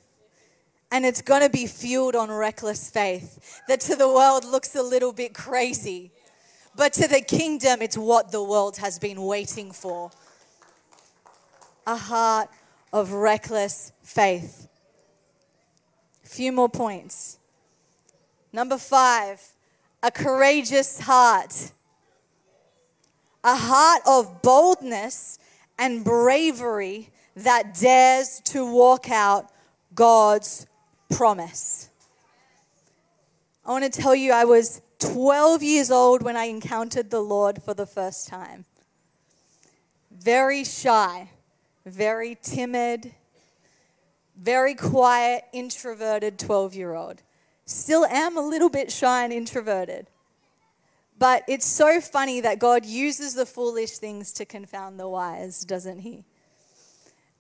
And 0.91 1.05
it's 1.05 1.21
going 1.21 1.41
to 1.41 1.49
be 1.49 1.67
fueled 1.67 2.15
on 2.15 2.31
reckless 2.31 2.89
faith 2.89 3.61
that 3.67 3.81
to 3.81 3.95
the 3.95 4.07
world 4.07 4.45
looks 4.45 4.75
a 4.75 4.81
little 4.81 5.11
bit 5.11 5.33
crazy. 5.33 6.11
But 6.75 6.93
to 6.93 7.07
the 7.07 7.21
kingdom, 7.21 7.81
it's 7.81 7.97
what 7.97 8.31
the 8.31 8.41
world 8.41 8.77
has 8.77 8.97
been 8.97 9.21
waiting 9.21 9.71
for 9.71 10.09
a 11.85 11.97
heart 11.97 12.49
of 12.93 13.11
reckless 13.11 13.91
faith. 14.03 14.68
Few 16.29 16.51
more 16.51 16.69
points. 16.69 17.39
Number 18.53 18.77
five, 18.77 19.41
a 20.03 20.11
courageous 20.11 20.99
heart. 20.99 21.71
A 23.43 23.55
heart 23.55 24.03
of 24.05 24.43
boldness 24.43 25.39
and 25.79 26.03
bravery 26.03 27.09
that 27.35 27.79
dares 27.79 28.41
to 28.45 28.71
walk 28.71 29.09
out 29.09 29.49
God's 29.95 30.67
promise. 31.09 31.89
I 33.65 33.71
want 33.71 33.91
to 33.91 34.01
tell 34.01 34.13
you, 34.13 34.31
I 34.31 34.45
was 34.45 34.83
12 34.99 35.63
years 35.63 35.89
old 35.89 36.21
when 36.21 36.37
I 36.37 36.43
encountered 36.43 37.09
the 37.09 37.21
Lord 37.21 37.63
for 37.63 37.73
the 37.73 37.87
first 37.87 38.27
time. 38.27 38.65
Very 40.11 40.63
shy, 40.63 41.31
very 41.87 42.37
timid, 42.39 43.15
very 44.39 44.73
quiet, 44.73 45.43
introverted 45.51 46.39
12 46.39 46.73
year 46.73 46.93
old. 46.93 47.21
Still 47.65 48.05
am 48.05 48.37
a 48.37 48.41
little 48.41 48.69
bit 48.69 48.91
shy 48.91 49.23
and 49.23 49.33
introverted. 49.33 50.07
But 51.17 51.43
it's 51.47 51.65
so 51.65 51.99
funny 51.99 52.39
that 52.41 52.59
God 52.59 52.85
uses 52.85 53.33
the 53.33 53.45
foolish 53.45 53.97
things 53.97 54.31
to 54.33 54.45
confound 54.45 54.99
the 54.99 55.07
wise, 55.07 55.65
doesn't 55.65 55.99
He? 55.99 56.23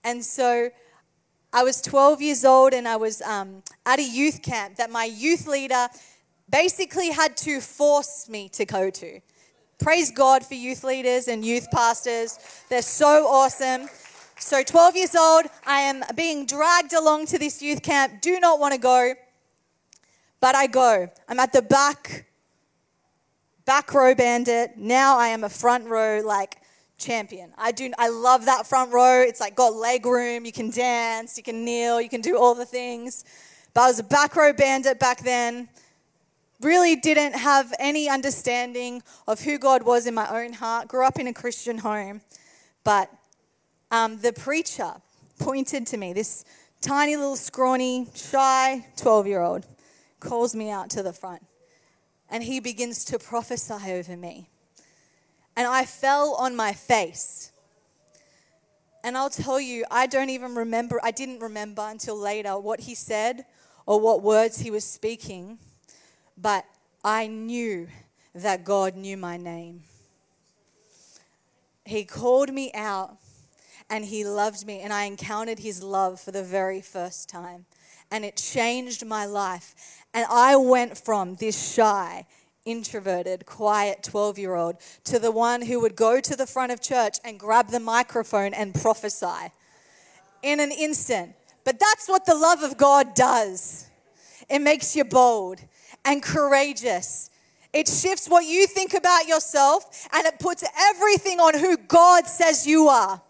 And 0.03 0.23
so 0.23 0.69
I 1.53 1.63
was 1.63 1.81
12 1.81 2.21
years 2.21 2.45
old 2.45 2.73
and 2.73 2.87
I 2.87 2.97
was 2.97 3.21
um, 3.21 3.63
at 3.85 3.99
a 3.99 4.03
youth 4.03 4.41
camp 4.41 4.75
that 4.75 4.91
my 4.91 5.05
youth 5.05 5.47
leader 5.47 5.87
basically 6.49 7.11
had 7.11 7.37
to 7.37 7.61
force 7.61 8.27
me 8.27 8.49
to 8.49 8.65
go 8.65 8.89
to. 8.89 9.21
Praise 9.79 10.11
God 10.11 10.45
for 10.45 10.55
youth 10.55 10.83
leaders 10.83 11.29
and 11.29 11.45
youth 11.45 11.71
pastors. 11.71 12.37
They're 12.69 12.81
so 12.81 13.25
awesome. 13.27 13.87
So, 14.41 14.63
12 14.63 14.95
years 14.95 15.15
old, 15.15 15.47
I 15.67 15.81
am 15.81 16.01
being 16.15 16.45
dragged 16.45 16.93
along 16.93 17.25
to 17.27 17.37
this 17.37 17.61
youth 17.61 17.81
camp. 17.81 18.21
Do 18.21 18.39
not 18.39 18.57
want 18.57 18.73
to 18.73 18.79
go, 18.79 19.13
but 20.39 20.55
I 20.55 20.65
go. 20.65 21.09
I'm 21.27 21.39
at 21.41 21.51
the 21.51 21.61
back, 21.61 22.25
back 23.65 23.93
row 23.93 24.15
bandit. 24.15 24.77
Now 24.77 25.17
I 25.17 25.27
am 25.27 25.43
a 25.43 25.49
front 25.49 25.87
row 25.87 26.21
like 26.23 26.55
champion. 26.97 27.51
I 27.57 27.73
do. 27.73 27.91
I 27.97 28.07
love 28.07 28.45
that 28.45 28.65
front 28.65 28.93
row. 28.93 29.21
It's 29.21 29.41
like 29.41 29.57
got 29.57 29.75
leg 29.75 30.05
room. 30.05 30.45
You 30.45 30.53
can 30.53 30.69
dance. 30.69 31.35
You 31.35 31.43
can 31.43 31.65
kneel. 31.65 31.99
You 31.99 32.09
can 32.09 32.21
do 32.21 32.37
all 32.37 32.55
the 32.55 32.65
things. 32.65 33.25
But 33.73 33.81
I 33.81 33.87
was 33.87 33.99
a 33.99 34.03
back 34.03 34.37
row 34.37 34.53
bandit 34.53 34.99
back 34.99 35.21
then. 35.21 35.67
Really 36.61 36.95
didn't 36.95 37.33
have 37.33 37.73
any 37.77 38.07
understanding 38.07 39.03
of 39.27 39.41
who 39.41 39.57
God 39.57 39.83
was 39.83 40.07
in 40.07 40.13
my 40.13 40.29
own 40.29 40.53
heart. 40.53 40.87
Grew 40.87 41.05
up 41.05 41.19
in 41.19 41.27
a 41.27 41.33
Christian 41.33 41.79
home, 41.79 42.21
but 42.85 43.11
um, 43.91 44.19
the 44.19 44.33
preacher 44.33 44.93
pointed 45.39 45.87
to 45.87 45.97
me, 45.97 46.13
this 46.13 46.45
tiny 46.81 47.15
little 47.15 47.35
scrawny, 47.35 48.07
shy 48.13 48.85
12 48.97 49.27
year 49.27 49.41
old, 49.41 49.65
calls 50.19 50.55
me 50.55 50.69
out 50.69 50.89
to 50.91 51.03
the 51.03 51.13
front 51.13 51.43
and 52.29 52.43
he 52.43 52.59
begins 52.59 53.05
to 53.05 53.19
prophesy 53.19 53.91
over 53.91 54.15
me. 54.15 54.49
And 55.55 55.67
I 55.67 55.85
fell 55.85 56.35
on 56.35 56.55
my 56.55 56.73
face. 56.73 57.51
And 59.03 59.17
I'll 59.17 59.29
tell 59.29 59.59
you, 59.59 59.85
I 59.89 60.07
don't 60.07 60.29
even 60.29 60.55
remember, 60.55 60.99
I 61.03 61.11
didn't 61.11 61.39
remember 61.39 61.81
until 61.87 62.17
later 62.17 62.59
what 62.59 62.81
he 62.81 62.95
said 62.95 63.45
or 63.85 63.99
what 63.99 64.21
words 64.21 64.59
he 64.59 64.71
was 64.71 64.83
speaking, 64.83 65.57
but 66.37 66.65
I 67.03 67.27
knew 67.27 67.87
that 68.35 68.63
God 68.63 68.95
knew 68.95 69.17
my 69.17 69.37
name. 69.37 69.83
He 71.85 72.03
called 72.03 72.53
me 72.53 72.71
out 72.73 73.17
and 73.89 74.05
he 74.05 74.23
loved 74.23 74.65
me, 74.65 74.81
and 74.81 74.93
I 74.93 75.03
encountered 75.05 75.59
his 75.59 75.81
love 75.81 76.19
for 76.19 76.31
the 76.31 76.43
very 76.43 76.81
first 76.81 77.29
time. 77.29 77.65
And 78.11 78.23
it 78.23 78.35
changed 78.37 79.05
my 79.05 79.25
life. 79.25 79.75
And 80.13 80.25
I 80.29 80.55
went 80.55 80.97
from 80.97 81.35
this 81.35 81.73
shy, 81.73 82.25
introverted, 82.65 83.45
quiet 83.45 84.03
12 84.03 84.39
year 84.39 84.55
old 84.55 84.77
to 85.05 85.19
the 85.19 85.31
one 85.31 85.61
who 85.61 85.79
would 85.79 85.95
go 85.95 86.19
to 86.19 86.35
the 86.35 86.47
front 86.47 86.71
of 86.71 86.81
church 86.81 87.17
and 87.23 87.39
grab 87.39 87.69
the 87.69 87.79
microphone 87.79 88.53
and 88.53 88.73
prophesy 88.73 89.51
in 90.41 90.59
an 90.59 90.71
instant. 90.71 91.33
But 91.63 91.79
that's 91.79 92.07
what 92.07 92.25
the 92.25 92.35
love 92.35 92.63
of 92.63 92.77
God 92.77 93.13
does 93.13 93.85
it 94.49 94.59
makes 94.59 94.95
you 94.95 95.03
bold 95.03 95.59
and 96.03 96.23
courageous. 96.23 97.29
It 97.71 97.87
shifts 97.87 98.27
what 98.27 98.45
you 98.45 98.65
think 98.65 98.95
about 98.95 99.27
yourself 99.27 100.07
and 100.11 100.25
it 100.25 100.39
puts 100.39 100.63
everything 100.89 101.39
on 101.39 101.57
who 101.57 101.77
God 101.77 102.25
says 102.25 102.65
you 102.65 102.87
are. 102.87 103.21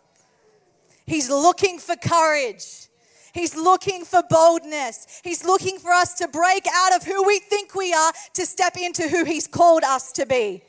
He's 1.10 1.28
looking 1.28 1.80
for 1.80 1.96
courage. 1.96 2.88
He's 3.34 3.56
looking 3.56 4.06
for 4.06 4.22
boldness. 4.30 5.22
He's 5.24 5.44
looking 5.44 5.80
for 5.80 5.90
us 5.90 6.14
to 6.16 6.28
break 6.28 6.68
out 6.72 6.96
of 6.96 7.04
who 7.04 7.24
we 7.26 7.40
think 7.40 7.74
we 7.74 7.92
are 7.94 8.14
to 8.34 8.46
step 8.46 8.78
into 8.78 9.08
who 9.08 9.26
He's 9.26 9.48
called 9.48 9.84
us 9.84 10.12
to 10.14 10.28
be. 10.28 10.64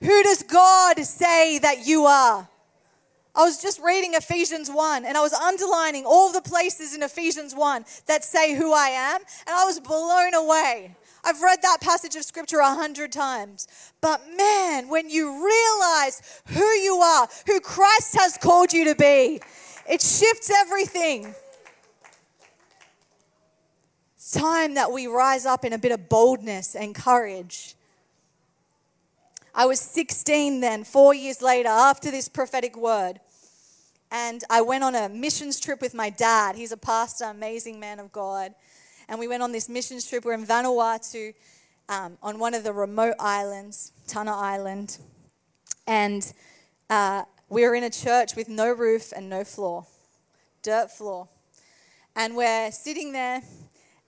Who 0.00 0.22
does 0.22 0.44
God 0.44 1.00
say 1.00 1.58
that 1.58 1.84
you 1.84 2.06
are? 2.06 2.48
I 3.34 3.42
was 3.42 3.60
just 3.60 3.80
reading 3.80 4.14
Ephesians 4.14 4.70
1 4.70 5.04
and 5.04 5.16
I 5.16 5.20
was 5.20 5.32
underlining 5.32 6.04
all 6.06 6.30
the 6.30 6.42
places 6.42 6.94
in 6.94 7.02
Ephesians 7.02 7.56
1 7.56 7.84
that 8.06 8.24
say 8.24 8.54
who 8.54 8.72
I 8.72 8.88
am, 8.88 9.20
and 9.46 9.56
I 9.56 9.64
was 9.64 9.80
blown 9.80 10.34
away. 10.34 10.94
I've 11.24 11.40
read 11.40 11.62
that 11.62 11.78
passage 11.80 12.16
of 12.16 12.24
scripture 12.24 12.58
a 12.58 12.74
hundred 12.74 13.12
times. 13.12 13.68
But 14.00 14.22
man, 14.36 14.88
when 14.88 15.08
you 15.08 15.44
realize 15.44 16.40
who 16.48 16.64
you 16.64 16.96
are, 16.96 17.28
who 17.46 17.60
Christ 17.60 18.16
has 18.16 18.36
called 18.36 18.72
you 18.72 18.86
to 18.86 18.96
be, 18.96 19.40
it 19.88 20.00
shifts 20.00 20.50
everything. 20.50 21.34
It's 24.16 24.32
time 24.32 24.74
that 24.74 24.90
we 24.90 25.06
rise 25.06 25.46
up 25.46 25.64
in 25.64 25.72
a 25.72 25.78
bit 25.78 25.92
of 25.92 26.08
boldness 26.08 26.74
and 26.74 26.94
courage. 26.94 27.76
I 29.54 29.66
was 29.66 29.78
16 29.80 30.60
then, 30.60 30.82
four 30.82 31.14
years 31.14 31.40
later, 31.40 31.68
after 31.68 32.10
this 32.10 32.28
prophetic 32.28 32.76
word. 32.76 33.20
And 34.10 34.42
I 34.50 34.60
went 34.62 34.82
on 34.82 34.94
a 34.94 35.08
missions 35.08 35.60
trip 35.60 35.80
with 35.80 35.94
my 35.94 36.10
dad. 36.10 36.56
He's 36.56 36.72
a 36.72 36.76
pastor, 36.76 37.26
amazing 37.26 37.78
man 37.78 38.00
of 38.00 38.12
God 38.12 38.54
and 39.12 39.18
we 39.18 39.28
went 39.28 39.42
on 39.42 39.52
this 39.52 39.68
missions 39.68 40.08
trip. 40.08 40.24
We're 40.24 40.32
in 40.32 40.46
Vanuatu 40.46 41.34
um, 41.90 42.16
on 42.22 42.38
one 42.38 42.54
of 42.54 42.64
the 42.64 42.72
remote 42.72 43.14
islands, 43.20 43.92
Tanna 44.06 44.34
Island, 44.34 44.96
and 45.86 46.32
uh, 46.88 47.24
we 47.50 47.66
were 47.66 47.74
in 47.74 47.84
a 47.84 47.90
church 47.90 48.34
with 48.36 48.48
no 48.48 48.72
roof 48.72 49.12
and 49.14 49.28
no 49.28 49.44
floor, 49.44 49.84
dirt 50.62 50.90
floor. 50.90 51.28
And 52.16 52.34
we're 52.34 52.70
sitting 52.70 53.12
there, 53.12 53.42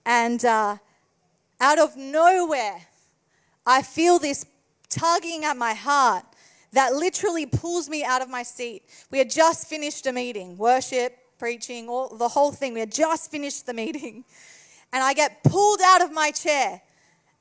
and 0.07 0.43
uh, 0.43 0.77
out 1.61 1.77
of 1.77 1.95
nowhere, 1.95 2.81
I 3.63 3.83
feel 3.83 4.17
this 4.17 4.43
tugging 4.89 5.43
at 5.43 5.55
my 5.55 5.75
heart 5.75 6.25
that 6.71 6.93
literally 6.93 7.45
pulls 7.45 7.87
me 7.89 8.03
out 8.03 8.23
of 8.23 8.29
my 8.29 8.41
seat. 8.41 8.81
We 9.11 9.19
had 9.19 9.29
just 9.29 9.67
finished 9.67 10.07
a 10.07 10.11
meeting, 10.11 10.57
worship, 10.57 11.15
preaching, 11.37 11.89
all, 11.89 12.09
the 12.17 12.29
whole 12.29 12.51
thing. 12.51 12.73
We 12.73 12.79
had 12.79 12.91
just 12.91 13.29
finished 13.29 13.67
the 13.67 13.73
meeting. 13.75 14.25
and 14.95 15.03
I 15.03 15.13
get 15.13 15.43
pulled 15.43 15.81
out 15.81 16.01
of 16.01 16.13
my 16.13 16.31
chair. 16.31 16.81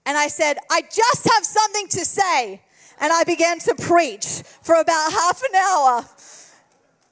And 0.05 0.19
I 0.19 0.27
said, 0.27 0.59
I 0.69 0.83
just 0.83 1.29
have 1.33 1.47
something 1.47 1.87
to 1.87 2.05
say. 2.05 2.61
And 3.01 3.13
I 3.13 3.23
began 3.23 3.61
to 3.61 3.77
preach 3.77 4.43
for 4.63 4.75
about 4.75 5.13
half 5.13 5.41
an 5.41 5.55
hour. 5.55 6.05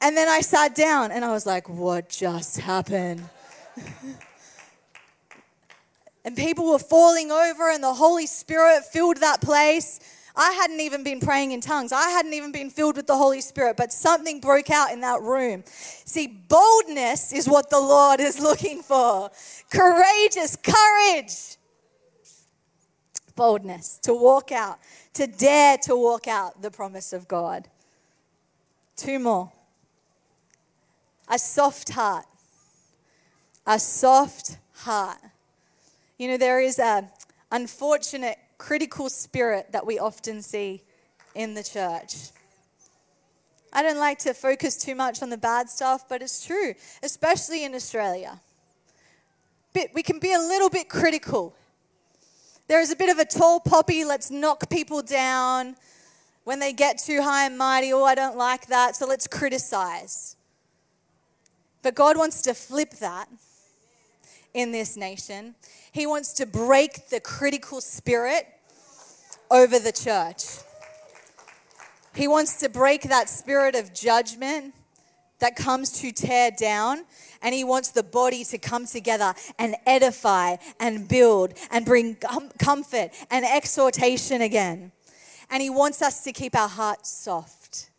And 0.00 0.16
then 0.16 0.28
I 0.28 0.40
sat 0.40 0.74
down 0.74 1.12
and 1.12 1.24
I 1.24 1.30
was 1.30 1.46
like, 1.46 1.68
what 1.68 2.08
just 2.08 2.58
happened? 2.58 3.22
and 6.24 6.36
people 6.36 6.72
were 6.72 6.80
falling 6.80 7.30
over, 7.30 7.70
and 7.70 7.82
the 7.82 7.94
Holy 7.94 8.26
Spirit 8.26 8.84
filled 8.84 9.18
that 9.18 9.40
place. 9.40 10.00
I 10.34 10.52
hadn't 10.52 10.80
even 10.80 11.04
been 11.04 11.20
praying 11.20 11.52
in 11.52 11.60
tongues. 11.60 11.92
I 11.92 12.08
hadn't 12.10 12.32
even 12.32 12.52
been 12.52 12.70
filled 12.70 12.96
with 12.96 13.06
the 13.06 13.16
Holy 13.16 13.40
Spirit, 13.40 13.76
but 13.76 13.92
something 13.92 14.40
broke 14.40 14.70
out 14.70 14.90
in 14.92 15.00
that 15.00 15.20
room. 15.20 15.62
See, 15.66 16.26
boldness 16.26 17.32
is 17.32 17.48
what 17.48 17.68
the 17.68 17.80
Lord 17.80 18.20
is 18.20 18.40
looking 18.40 18.82
for 18.82 19.30
courageous, 19.70 20.56
courage, 20.56 21.56
boldness 23.36 23.98
to 24.02 24.14
walk 24.14 24.52
out, 24.52 24.78
to 25.14 25.26
dare 25.26 25.76
to 25.78 25.96
walk 25.96 26.28
out 26.28 26.62
the 26.62 26.70
promise 26.70 27.12
of 27.12 27.28
God. 27.28 27.68
Two 28.96 29.18
more. 29.18 29.52
A 31.28 31.38
soft 31.38 31.90
heart. 31.90 32.26
A 33.66 33.78
soft 33.78 34.58
heart. 34.74 35.18
You 36.18 36.28
know, 36.28 36.36
there 36.36 36.60
is 36.60 36.78
a 36.78 37.10
unfortunate 37.50 38.38
critical 38.62 39.08
spirit 39.08 39.72
that 39.72 39.84
we 39.84 39.98
often 39.98 40.40
see 40.40 40.80
in 41.34 41.54
the 41.54 41.64
church. 41.64 42.30
I 43.72 43.82
don't 43.82 43.98
like 43.98 44.20
to 44.20 44.34
focus 44.34 44.76
too 44.76 44.94
much 44.94 45.20
on 45.20 45.30
the 45.30 45.36
bad 45.36 45.68
stuff, 45.68 46.08
but 46.08 46.22
it's 46.22 46.46
true, 46.46 46.74
especially 47.02 47.64
in 47.64 47.74
Australia. 47.74 48.40
Bit 49.72 49.90
we 49.94 50.04
can 50.04 50.20
be 50.20 50.32
a 50.32 50.38
little 50.38 50.70
bit 50.70 50.88
critical. 50.88 51.56
There 52.68 52.80
is 52.80 52.92
a 52.92 52.96
bit 52.96 53.10
of 53.10 53.18
a 53.18 53.24
tall 53.24 53.58
poppy, 53.58 54.04
let's 54.04 54.30
knock 54.30 54.70
people 54.70 55.02
down. 55.02 55.74
When 56.44 56.60
they 56.60 56.72
get 56.72 56.98
too 56.98 57.20
high 57.20 57.46
and 57.46 57.58
mighty, 57.58 57.92
oh, 57.92 58.04
I 58.04 58.14
don't 58.14 58.36
like 58.36 58.68
that, 58.68 58.94
so 58.94 59.06
let's 59.08 59.26
criticize. 59.26 60.36
But 61.82 61.96
God 61.96 62.16
wants 62.16 62.42
to 62.42 62.54
flip 62.54 62.90
that 63.00 63.28
in 64.54 64.72
this 64.72 64.96
nation. 64.96 65.54
He 65.92 66.06
wants 66.06 66.32
to 66.34 66.46
break 66.46 67.08
the 67.08 67.20
critical 67.20 67.80
spirit 67.80 68.46
over 69.50 69.78
the 69.78 69.92
church. 69.92 70.44
He 72.14 72.28
wants 72.28 72.60
to 72.60 72.68
break 72.68 73.02
that 73.04 73.28
spirit 73.28 73.74
of 73.74 73.94
judgment 73.94 74.74
that 75.38 75.56
comes 75.56 76.00
to 76.00 76.12
tear 76.12 76.50
down. 76.50 77.04
And 77.42 77.54
he 77.54 77.64
wants 77.64 77.90
the 77.90 78.02
body 78.02 78.44
to 78.44 78.58
come 78.58 78.86
together 78.86 79.34
and 79.58 79.74
edify 79.84 80.56
and 80.78 81.08
build 81.08 81.54
and 81.70 81.84
bring 81.84 82.16
comfort 82.58 83.10
and 83.30 83.44
exhortation 83.44 84.42
again. 84.42 84.92
And 85.50 85.62
he 85.62 85.68
wants 85.68 86.00
us 86.00 86.22
to 86.24 86.32
keep 86.32 86.54
our 86.54 86.68
hearts 86.68 87.10
soft. 87.10 87.90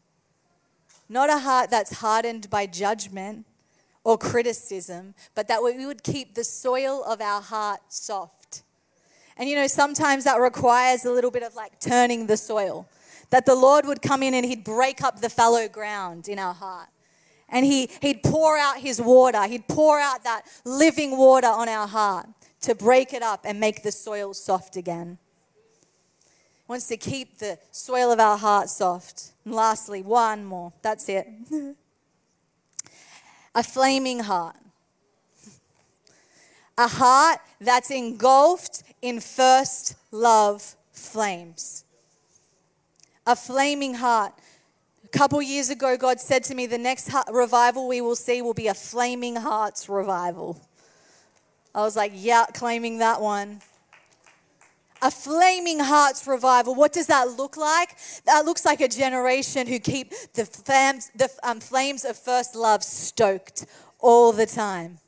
Not 1.10 1.30
a 1.30 1.39
heart 1.39 1.70
that's 1.70 2.00
hardened 2.00 2.50
by 2.50 2.66
judgment, 2.66 3.46
or 4.04 4.18
criticism, 4.18 5.16
but 5.36 5.48
that 5.48 5.63
we 5.63 5.86
would 5.86 6.04
keep 6.04 6.36
the 6.36 6.44
soil 6.44 7.04
of 7.06 7.22
our 7.22 7.42
heart 7.42 7.80
soft. 7.89 8.63
And 9.38 9.50
you 9.50 9.56
know, 9.56 9.68
sometimes 9.68 10.26
that 10.26 10.39
requires 10.39 11.06
a 11.06 11.12
little 11.12 11.32
bit 11.32 11.44
of 11.44 11.56
like 11.56 11.80
turning 11.80 12.28
the 12.28 12.38
soil. 12.38 12.88
That 13.30 13.46
the 13.46 13.56
Lord 13.56 13.86
would 13.86 14.02
come 14.02 14.22
in 14.22 14.34
and 14.34 14.46
He'd 14.46 14.63
break 14.63 15.02
up 15.02 15.22
the 15.22 15.30
fallow 15.30 15.68
ground 15.68 16.28
in 16.28 16.38
our 16.38 16.54
heart. 16.54 16.89
And 17.50 17.66
he, 17.66 17.89
He'd 18.02 18.22
pour 18.24 18.58
out 18.58 18.78
His 18.78 19.02
water, 19.02 19.44
He'd 19.48 19.68
pour 19.68 20.00
out 20.00 20.24
that 20.24 20.44
living 20.66 21.18
water 21.18 21.48
on 21.48 21.68
our 21.70 21.88
heart 21.88 22.28
to 22.62 22.76
break 22.76 23.13
it 23.13 23.24
up 23.24 23.42
and 23.46 23.60
make 23.60 23.84
the 23.84 23.92
soil 23.92 24.34
soft 24.34 24.76
again. 24.76 25.18
He 26.58 26.63
wants 26.68 26.88
to 26.88 26.98
keep 26.98 27.39
the 27.39 27.58
soil 27.72 28.12
of 28.12 28.20
our 28.20 28.38
heart 28.38 28.70
soft. 28.70 29.32
And 29.46 29.54
lastly, 29.54 30.02
one 30.02 30.46
more. 30.46 30.74
That's 30.82 31.10
it. 31.10 31.28
a 33.56 33.63
flaming 33.63 34.20
heart. 34.20 34.56
A 36.78 36.88
heart 36.88 37.39
that's 37.62 37.92
engulfed 37.92 38.84
in 39.02 39.20
first 39.20 39.96
love 40.12 40.76
flames. 40.92 41.86
A 43.28 43.36
flaming 43.36 43.96
heart. 43.96 44.34
A 45.04 45.08
couple 45.08 45.42
years 45.42 45.70
ago, 45.70 45.96
God 45.98 46.20
said 46.20 46.44
to 46.46 46.56
me, 46.56 46.66
The 46.66 46.80
next 46.80 47.12
revival 47.32 47.88
we 47.88 48.02
will 48.02 48.16
see 48.16 48.42
will 48.42 48.56
be 48.56 48.68
a 48.68 48.74
flaming 48.74 49.36
hearts 49.36 49.88
revival. 49.88 50.60
I 51.76 51.82
was 51.82 51.96
like, 51.96 52.12
Yeah, 52.16 52.46
claiming 52.54 52.98
that 52.98 53.22
one 53.22 53.62
a 55.04 55.12
flaming 55.12 55.80
hearts 55.80 56.26
revival. 56.26 56.74
What 56.74 56.94
does 56.94 57.08
that 57.08 57.28
look 57.32 57.58
like? 57.58 57.98
That 58.26 58.46
looks 58.46 58.66
like 58.66 58.80
a 58.80 58.88
generation 58.88 59.68
who 59.68 59.78
keep 59.78 60.13
the 60.34 60.46
flames, 60.46 61.12
the 61.13 61.30
um, 61.44 61.60
flames 61.60 62.06
of 62.06 62.18
first 62.18 62.56
love 62.56 62.84
stoked 62.84 63.66
all 64.00 64.32
the 64.32 64.46
time. 64.46 65.00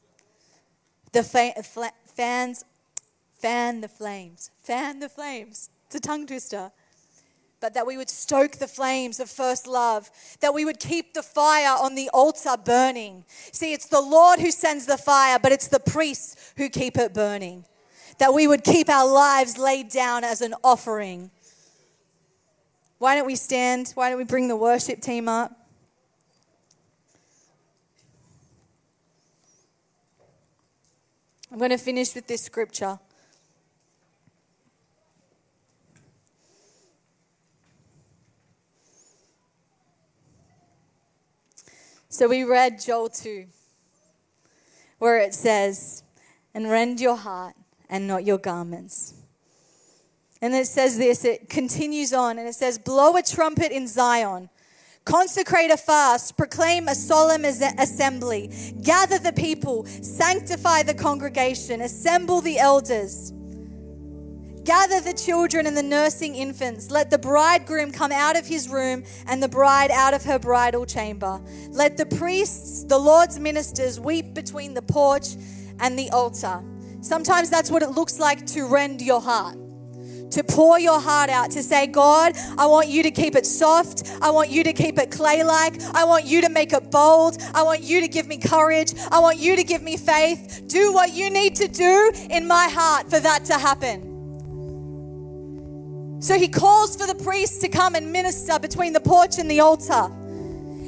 The 1.13 1.23
fa- 1.23 1.63
fl- 1.63 1.95
fans, 2.13 2.65
fan 3.39 3.79
the 3.79 3.87
flames, 3.87 4.51
fan 4.61 4.99
the 4.99 5.07
flames. 5.07 5.69
It's 5.87 5.95
a 5.95 5.99
tongue 6.01 6.27
twister. 6.27 6.71
But 7.61 7.73
that 7.73 7.87
we 7.87 7.95
would 7.95 8.09
stoke 8.09 8.57
the 8.57 8.67
flames 8.67 9.21
of 9.21 9.29
first 9.29 9.65
love, 9.65 10.11
that 10.41 10.53
we 10.53 10.65
would 10.65 10.79
keep 10.79 11.13
the 11.13 11.23
fire 11.23 11.75
on 11.81 11.95
the 11.95 12.09
altar 12.09 12.57
burning. 12.63 13.23
See, 13.53 13.71
it's 13.71 13.87
the 13.87 14.01
Lord 14.01 14.39
who 14.39 14.51
sends 14.51 14.85
the 14.85 14.97
fire, 14.97 15.39
but 15.39 15.53
it's 15.53 15.69
the 15.69 15.79
priests 15.79 16.53
who 16.57 16.67
keep 16.67 16.97
it 16.97 17.13
burning 17.13 17.63
that 18.17 18.33
we 18.33 18.47
would 18.47 18.63
keep 18.63 18.89
our 18.89 19.07
lives 19.07 19.57
laid 19.57 19.89
down 19.89 20.23
as 20.23 20.41
an 20.41 20.53
offering. 20.63 21.31
Why 22.97 23.15
don't 23.15 23.25
we 23.25 23.35
stand? 23.35 23.91
Why 23.95 24.09
don't 24.09 24.17
we 24.17 24.23
bring 24.23 24.47
the 24.47 24.55
worship 24.55 25.01
team 25.01 25.27
up? 25.27 25.51
I'm 31.51 31.59
going 31.59 31.71
to 31.71 31.77
finish 31.77 32.15
with 32.15 32.27
this 32.27 32.41
scripture. 32.41 32.99
So 42.09 42.29
we 42.29 42.43
read 42.45 42.79
Joel 42.81 43.09
2, 43.09 43.45
where 44.99 45.19
it 45.19 45.33
says, 45.33 46.03
And 46.53 46.69
rend 46.69 47.01
your 47.01 47.17
heart 47.17 47.55
and 47.89 48.07
not 48.07 48.25
your 48.25 48.37
garments. 48.37 49.13
And 50.41 50.53
it 50.53 50.67
says 50.67 50.97
this, 50.97 51.25
it 51.25 51.49
continues 51.49 52.13
on, 52.13 52.37
and 52.37 52.47
it 52.47 52.55
says, 52.55 52.77
Blow 52.77 53.15
a 53.15 53.23
trumpet 53.23 53.71
in 53.71 53.87
Zion. 53.87 54.49
Consecrate 55.05 55.69
a 55.69 55.77
fast, 55.77 56.35
proclaim 56.35 56.87
a 56.87 56.95
solemn 56.95 57.45
assembly, 57.45 58.51
gather 58.81 59.19
the 59.19 59.33
people, 59.33 59.85
sanctify 59.85 60.81
the 60.81 60.95
congregation, 60.95 61.81
assemble 61.81 62.41
the 62.41 62.57
elders. 62.57 63.31
Gather 64.63 64.99
the 64.99 65.13
children 65.13 65.67
and 65.67 65.77
the 65.77 65.83
nursing 65.83 66.33
infants. 66.33 66.89
Let 66.89 67.11
the 67.11 67.19
bridegroom 67.19 67.91
come 67.91 68.11
out 68.11 68.35
of 68.35 68.47
his 68.47 68.67
room 68.67 69.03
and 69.27 69.41
the 69.41 69.47
bride 69.47 69.91
out 69.91 70.15
of 70.15 70.23
her 70.23 70.39
bridal 70.39 70.87
chamber. 70.87 71.39
Let 71.69 71.97
the 71.97 72.07
priests, 72.07 72.83
the 72.83 72.97
Lord's 72.97 73.39
ministers, 73.39 73.99
weep 73.99 74.33
between 74.33 74.73
the 74.73 74.81
porch 74.81 75.35
and 75.79 75.99
the 75.99 76.09
altar. 76.09 76.63
Sometimes 77.05 77.51
that's 77.51 77.69
what 77.69 77.83
it 77.83 77.91
looks 77.91 78.19
like 78.19 78.47
to 78.47 78.65
rend 78.65 78.99
your 78.99 79.21
heart 79.21 79.57
to 80.31 80.43
pour 80.43 80.79
your 80.79 80.99
heart 80.99 81.29
out, 81.29 81.51
to 81.51 81.61
say, 81.61 81.85
God, 81.87 82.33
I 82.57 82.65
want 82.65 82.89
you 82.89 83.03
to 83.03 83.11
keep 83.11 83.35
it 83.35 83.45
soft. 83.45 84.11
I 84.21 84.31
want 84.31 84.49
you 84.49 84.63
to 84.63 84.73
keep 84.73 84.97
it 84.97 85.11
clay 85.11 85.43
like. 85.43 85.79
I 85.93 86.03
want 86.03 86.25
you 86.25 86.41
to 86.41 86.49
make 86.49 86.73
it 86.73 86.91
bold. 86.91 87.37
I 87.53 87.61
want 87.63 87.83
you 87.83 88.01
to 88.01 88.07
give 88.07 88.27
me 88.27 88.37
courage. 88.37 88.93
I 89.11 89.19
want 89.19 89.37
you 89.37 89.55
to 89.55 89.63
give 89.63 89.81
me 89.81 89.95
faith. 89.95 90.63
Do 90.67 90.91
what 90.91 91.13
you 91.13 91.29
need 91.29 91.55
to 91.57 91.67
do 91.67 92.11
in 92.29 92.47
my 92.47 92.67
heart 92.67 93.09
for 93.09 93.19
that 93.19 93.45
to 93.45 93.53
happen. 93.57 94.11
So 96.21 96.37
he 96.37 96.47
calls 96.47 96.97
for 96.97 97.07
the 97.07 97.15
priests 97.23 97.59
to 97.59 97.69
come 97.69 97.95
and 97.95 98.11
minister 98.11 98.59
between 98.59 98.93
the 98.93 98.99
porch 98.99 99.37
and 99.37 99.49
the 99.49 99.59
altar. 99.59 100.09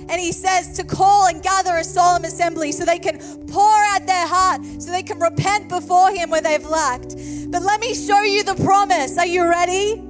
And 0.10 0.22
he 0.22 0.32
says 0.32 0.74
to 0.78 0.84
call 0.84 1.28
and 1.28 1.42
gather 1.44 1.76
a 1.76 1.84
solemn 1.84 2.24
assembly 2.24 2.72
so 2.72 2.86
they 2.86 3.00
can 3.00 3.20
pour 3.48 3.84
out 3.84 4.06
their 4.06 4.28
heart, 4.28 4.62
so 4.80 4.92
they 4.92 5.04
can 5.04 5.20
repent 5.20 5.70
before 5.70 6.12
him 6.12 6.30
where 6.30 6.42
they've 6.42 6.66
lacked. 6.66 7.16
But 7.50 7.62
let 7.62 7.80
me 7.80 7.94
show 7.94 8.22
you 8.22 8.44
the 8.44 8.56
promise. 8.56 9.18
Are 9.18 9.26
you 9.26 9.48
ready? 9.48 10.02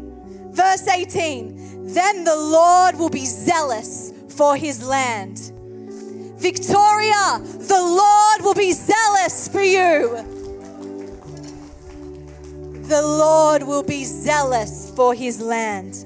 Verse 0.52 0.88
18 0.88 1.94
Then 1.94 2.24
the 2.24 2.36
Lord 2.36 2.98
will 2.98 3.10
be 3.10 3.26
zealous 3.26 4.14
for 4.30 4.56
his 4.56 4.86
land. 4.86 5.52
Victoria, 6.38 7.40
the 7.42 7.82
Lord 7.82 8.42
will 8.44 8.54
be 8.54 8.72
zealous 8.72 9.48
for 9.48 9.62
you. 9.62 10.24
The 12.88 13.02
Lord 13.02 13.64
will 13.64 13.84
be 13.84 14.06
zealous 14.06 14.92
for 14.96 15.14
his 15.14 15.42
land. 15.42 16.06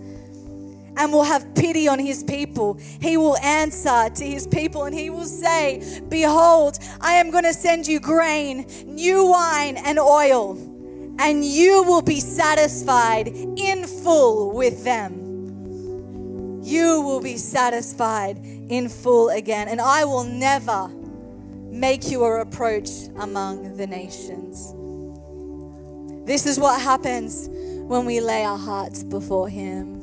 And 0.97 1.11
will 1.11 1.23
have 1.23 1.53
pity 1.55 1.87
on 1.87 1.99
his 1.99 2.23
people. 2.23 2.79
He 2.99 3.17
will 3.17 3.37
answer 3.37 4.09
to 4.09 4.25
his 4.25 4.47
people 4.47 4.85
and 4.85 4.95
he 4.95 5.09
will 5.09 5.25
say, 5.25 6.01
Behold, 6.09 6.79
I 6.99 7.13
am 7.13 7.31
going 7.31 7.43
to 7.43 7.53
send 7.53 7.87
you 7.87 7.99
grain, 7.99 8.65
new 8.85 9.25
wine, 9.25 9.77
and 9.77 9.99
oil, 9.99 10.57
and 11.19 11.45
you 11.45 11.83
will 11.83 12.01
be 12.01 12.19
satisfied 12.19 13.27
in 13.27 13.85
full 13.87 14.51
with 14.51 14.83
them. 14.83 16.61
You 16.63 17.01
will 17.01 17.21
be 17.21 17.37
satisfied 17.37 18.37
in 18.69 18.87
full 18.87 19.29
again, 19.29 19.67
and 19.67 19.81
I 19.81 20.05
will 20.05 20.23
never 20.23 20.89
make 21.71 22.09
you 22.09 22.23
a 22.23 22.39
reproach 22.39 22.89
among 23.17 23.77
the 23.77 23.87
nations. 23.87 24.73
This 26.25 26.45
is 26.45 26.59
what 26.59 26.79
happens 26.79 27.49
when 27.49 28.05
we 28.05 28.21
lay 28.21 28.43
our 28.43 28.57
hearts 28.57 29.03
before 29.03 29.49
Him. 29.49 30.00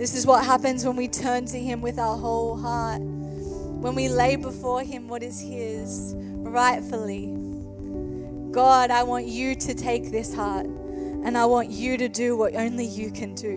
This 0.00 0.14
is 0.14 0.24
what 0.26 0.46
happens 0.46 0.86
when 0.86 0.96
we 0.96 1.08
turn 1.08 1.44
to 1.44 1.60
Him 1.60 1.82
with 1.82 1.98
our 1.98 2.16
whole 2.16 2.56
heart. 2.56 3.02
When 3.02 3.94
we 3.94 4.08
lay 4.08 4.36
before 4.36 4.82
Him 4.82 5.08
what 5.08 5.22
is 5.22 5.38
His 5.38 6.14
rightfully. 6.16 7.26
God, 8.50 8.90
I 8.90 9.02
want 9.02 9.26
you 9.26 9.54
to 9.54 9.74
take 9.74 10.10
this 10.10 10.34
heart 10.34 10.64
and 10.64 11.36
I 11.36 11.44
want 11.44 11.68
you 11.68 11.98
to 11.98 12.08
do 12.08 12.34
what 12.34 12.56
only 12.56 12.86
you 12.86 13.10
can 13.10 13.34
do. 13.34 13.50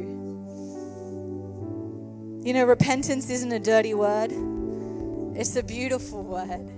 You 2.45 2.53
know, 2.53 2.65
repentance 2.65 3.29
isn't 3.29 3.53
a 3.53 3.59
dirty 3.59 3.93
word, 3.93 4.33
it's 5.37 5.55
a 5.55 5.63
beautiful 5.63 6.23
word. 6.23 6.69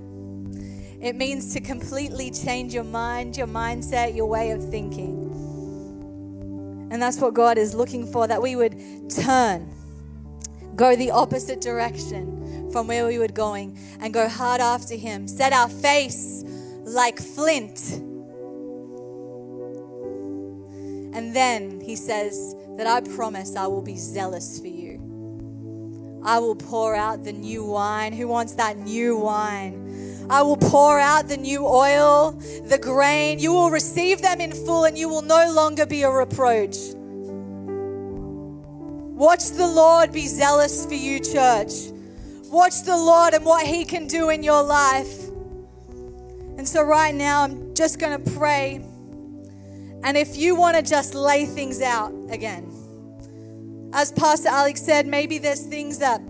It 1.02 1.16
means 1.16 1.54
to 1.54 1.60
completely 1.60 2.30
change 2.30 2.72
your 2.72 2.84
mind, 2.84 3.36
your 3.36 3.48
mindset, 3.48 4.16
your 4.16 4.28
way 4.28 4.52
of 4.52 4.70
thinking. 4.70 5.25
And 6.92 7.02
that's 7.02 7.18
what 7.18 7.34
God 7.34 7.58
is 7.58 7.74
looking 7.74 8.06
for 8.06 8.28
that 8.28 8.42
we 8.42 8.56
would 8.56 9.10
turn, 9.10 9.70
go 10.76 10.96
the 10.96 11.12
opposite 11.12 11.62
direction 11.62 12.70
from 12.72 12.88
where 12.88 13.08
we 13.08 13.18
were 13.18 13.28
going, 13.28 13.78
and 14.00 14.14
go 14.14 14.28
hard 14.28 14.62
after 14.62 14.96
Him. 14.96 15.28
Set 15.28 15.54
our 15.54 15.70
face 15.70 16.44
like 16.84 17.20
flint. 17.20 18.02
And 21.16 21.36
then 21.36 21.82
He 21.82 21.96
says 21.96 22.56
that 22.78 22.88
I 22.88 23.02
promise 23.02 23.56
I 23.56 23.68
will 23.68 23.82
be 23.82 23.98
zealous 23.98 24.60
for 24.60 24.68
you. 24.68 25.02
I 26.24 26.40
will 26.40 26.56
pour 26.56 26.96
out 26.96 27.24
the 27.24 27.32
new 27.32 27.64
wine. 27.64 28.12
Who 28.12 28.28
wants 28.28 28.54
that 28.56 28.78
new 28.78 29.16
wine? 29.16 29.85
I 30.30 30.42
will 30.42 30.58
pour 30.58 31.00
out 31.00 31.28
the 31.28 31.38
new 31.38 31.66
oil, 31.66 32.32
the 32.68 32.80
grain. 32.82 33.40
You 33.40 33.54
will 33.54 33.70
receive 33.70 34.22
them 34.22 34.42
in 34.42 34.52
full 34.52 34.86
and 34.86 34.98
you 34.98 35.08
will 35.08 35.22
no 35.22 35.52
longer 35.52 35.86
be 35.86 36.04
a 36.04 36.10
reproach. 36.10 36.78
Watch 39.16 39.50
the 39.52 39.68
Lord 39.68 40.12
be 40.12 40.28
zealous 40.28 40.86
for 40.86 40.94
you, 40.94 41.20
church. 41.20 41.92
Watch 42.48 42.84
the 42.84 42.98
Lord 42.98 43.34
and 43.34 43.46
what 43.46 43.66
He 43.66 43.86
can 43.86 44.08
do 44.08 44.30
in 44.30 44.44
your 44.44 44.62
life. 44.62 45.30
And 46.58 46.68
so, 46.68 46.84
right 46.84 47.14
now, 47.14 47.44
I'm 47.44 47.74
just 47.76 48.00
going 48.00 48.22
to 48.22 48.32
pray. 48.32 48.76
And 50.04 50.18
if 50.18 50.38
you 50.38 50.56
want 50.56 50.76
to 50.78 50.82
just 50.82 51.16
lay 51.16 51.46
things 51.46 51.82
out 51.82 52.14
again, 52.30 52.72
as 53.94 54.12
Pastor 54.12 54.50
Alex 54.50 54.82
said, 54.82 55.08
maybe 55.08 55.38
there's 55.38 55.66
things 55.66 56.00
that 56.00 56.22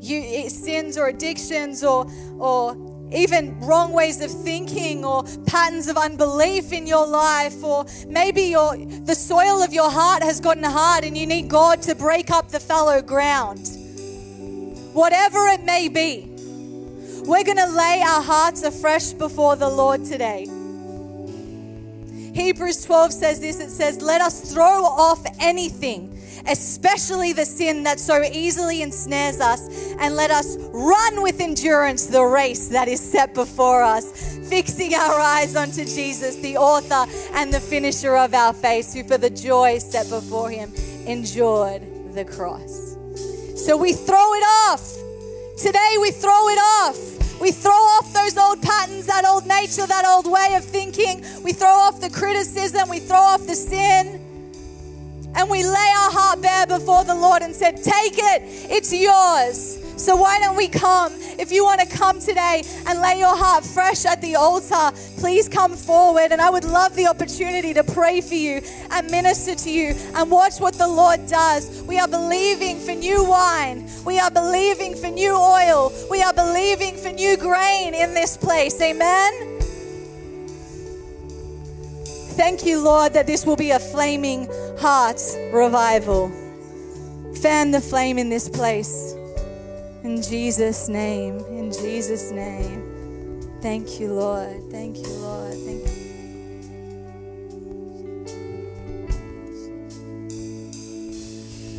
you 0.00 0.48
sins 0.50 0.96
or 0.98 1.08
addictions 1.08 1.82
or 1.82 2.06
or 2.38 2.74
even 3.12 3.58
wrong 3.60 3.92
ways 3.92 4.20
of 4.20 4.30
thinking 4.30 5.04
or 5.04 5.24
patterns 5.46 5.88
of 5.88 5.96
unbelief 5.96 6.72
in 6.72 6.86
your 6.86 7.06
life 7.06 7.62
or 7.62 7.86
maybe 8.08 8.42
your 8.42 8.76
the 8.76 9.14
soil 9.14 9.62
of 9.62 9.72
your 9.72 9.90
heart 9.90 10.22
has 10.22 10.40
gotten 10.40 10.64
hard 10.64 11.04
and 11.04 11.16
you 11.16 11.26
need 11.26 11.48
God 11.48 11.82
to 11.82 11.94
break 11.94 12.30
up 12.30 12.48
the 12.48 12.60
fallow 12.60 13.00
ground. 13.00 13.68
Whatever 14.92 15.46
it 15.48 15.62
may 15.64 15.88
be. 15.88 16.32
We're 17.26 17.42
going 17.42 17.56
to 17.56 17.66
lay 17.66 18.02
our 18.06 18.22
hearts 18.22 18.62
afresh 18.62 19.12
before 19.12 19.56
the 19.56 19.68
Lord 19.68 20.04
today. 20.04 20.44
Hebrews 22.34 22.84
12 22.84 23.12
says 23.12 23.40
this 23.40 23.58
it 23.58 23.70
says, 23.70 24.00
Let 24.00 24.20
us 24.20 24.52
throw 24.52 24.84
off 24.84 25.26
anything 25.40 26.15
especially 26.48 27.32
the 27.32 27.44
sin 27.44 27.82
that 27.84 27.98
so 27.98 28.22
easily 28.22 28.82
ensnares 28.82 29.40
us, 29.40 29.68
and 29.98 30.16
let 30.16 30.30
us 30.30 30.56
run 30.72 31.22
with 31.22 31.40
endurance 31.40 32.06
the 32.06 32.22
race 32.22 32.68
that 32.68 32.88
is 32.88 33.00
set 33.00 33.34
before 33.34 33.82
us, 33.82 34.38
fixing 34.48 34.94
our 34.94 35.20
eyes 35.20 35.56
onto 35.56 35.84
Jesus, 35.84 36.36
the 36.36 36.56
author 36.56 37.10
and 37.34 37.52
the 37.52 37.60
finisher 37.60 38.16
of 38.16 38.34
our 38.34 38.52
faith, 38.52 38.94
who 38.94 39.04
for 39.04 39.18
the 39.18 39.30
joy 39.30 39.78
set 39.78 40.08
before 40.08 40.50
him 40.50 40.72
endured 41.06 41.82
the 42.14 42.24
cross. 42.24 42.96
So 43.56 43.76
we 43.76 43.92
throw 43.92 44.34
it 44.34 44.44
off. 44.68 44.92
Today 45.56 45.96
we 46.00 46.10
throw 46.10 46.48
it 46.48 46.58
off. 46.58 47.40
We 47.40 47.50
throw 47.50 47.72
off 47.72 48.12
those 48.12 48.38
old 48.38 48.62
patterns, 48.62 49.06
that 49.06 49.26
old 49.26 49.46
nature, 49.46 49.86
that 49.86 50.04
old 50.06 50.30
way 50.30 50.54
of 50.54 50.64
thinking. 50.64 51.24
We 51.42 51.52
throw 51.52 51.68
off 51.68 52.00
the 52.00 52.10
criticism. 52.10 52.88
We 52.88 52.98
throw 52.98 53.18
off 53.18 53.46
the 53.46 53.54
sin 53.54 54.25
and 55.36 55.50
we 55.50 55.62
lay 55.62 55.92
our 55.98 56.10
heart 56.10 56.40
bare 56.40 56.66
before 56.66 57.04
the 57.04 57.14
Lord 57.14 57.42
and 57.42 57.54
said, 57.54 57.76
Take 57.76 58.14
it, 58.16 58.42
it's 58.70 58.92
yours. 58.92 59.82
So, 59.96 60.14
why 60.14 60.38
don't 60.40 60.56
we 60.56 60.68
come? 60.68 61.12
If 61.38 61.50
you 61.50 61.64
want 61.64 61.80
to 61.80 61.86
come 61.86 62.20
today 62.20 62.62
and 62.86 63.00
lay 63.00 63.18
your 63.18 63.34
heart 63.34 63.64
fresh 63.64 64.04
at 64.04 64.20
the 64.20 64.36
altar, 64.36 64.92
please 65.18 65.48
come 65.48 65.74
forward. 65.74 66.32
And 66.32 66.40
I 66.40 66.50
would 66.50 66.64
love 66.64 66.94
the 66.94 67.06
opportunity 67.06 67.72
to 67.72 67.82
pray 67.82 68.20
for 68.20 68.34
you 68.34 68.60
and 68.90 69.10
minister 69.10 69.54
to 69.54 69.70
you 69.70 69.94
and 70.14 70.30
watch 70.30 70.60
what 70.60 70.74
the 70.74 70.86
Lord 70.86 71.26
does. 71.26 71.82
We 71.82 71.98
are 71.98 72.08
believing 72.08 72.78
for 72.78 72.92
new 72.92 73.24
wine, 73.24 73.88
we 74.04 74.18
are 74.18 74.30
believing 74.30 74.94
for 74.94 75.08
new 75.08 75.34
oil, 75.34 75.92
we 76.10 76.22
are 76.22 76.34
believing 76.34 76.96
for 76.96 77.10
new 77.12 77.38
grain 77.38 77.94
in 77.94 78.12
this 78.12 78.36
place. 78.36 78.78
Amen. 78.82 79.56
Thank 82.36 82.66
you, 82.66 82.82
Lord, 82.82 83.14
that 83.14 83.26
this 83.26 83.46
will 83.46 83.56
be 83.56 83.70
a 83.70 83.78
flaming 83.78 84.46
heart 84.78 85.20
revival. 85.52 86.30
Fan 87.40 87.70
the 87.70 87.80
flame 87.80 88.18
in 88.18 88.28
this 88.28 88.48
place. 88.48 89.14
In 90.02 90.22
Jesus' 90.22 90.88
name. 90.88 91.38
In 91.50 91.72
Jesus' 91.72 92.30
name. 92.30 92.82
Thank 93.60 93.98
you, 93.98 94.12
Lord. 94.12 94.70
Thank 94.70 94.98
you, 94.98 95.08
Lord. 95.08 95.54
Thank 95.54 95.86
you. 95.86 96.06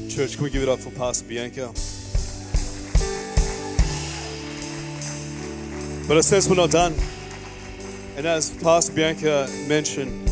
Church, 0.10 0.36
can 0.36 0.44
we 0.44 0.50
give 0.50 0.64
it 0.64 0.70
up 0.70 0.80
for 0.80 0.90
Pastor 0.92 1.28
Bianca? 1.28 1.68
But 6.08 6.18
it 6.18 6.24
says 6.24 6.50
we're 6.50 6.56
not 6.56 6.72
done. 6.72 6.96
And 8.16 8.26
as 8.26 8.50
Pastor 8.64 8.94
Bianca 8.94 9.48
mentioned, 9.68 10.28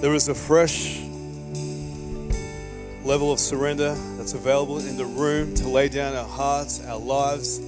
there 0.00 0.14
is 0.14 0.28
a 0.28 0.34
fresh 0.34 1.07
level 3.08 3.32
of 3.32 3.40
surrender 3.40 3.94
that's 4.18 4.34
available 4.34 4.80
in 4.80 4.98
the 4.98 5.06
room 5.06 5.54
to 5.54 5.66
lay 5.66 5.88
down 5.88 6.14
our 6.14 6.28
hearts, 6.28 6.84
our 6.84 6.98
lives. 6.98 7.58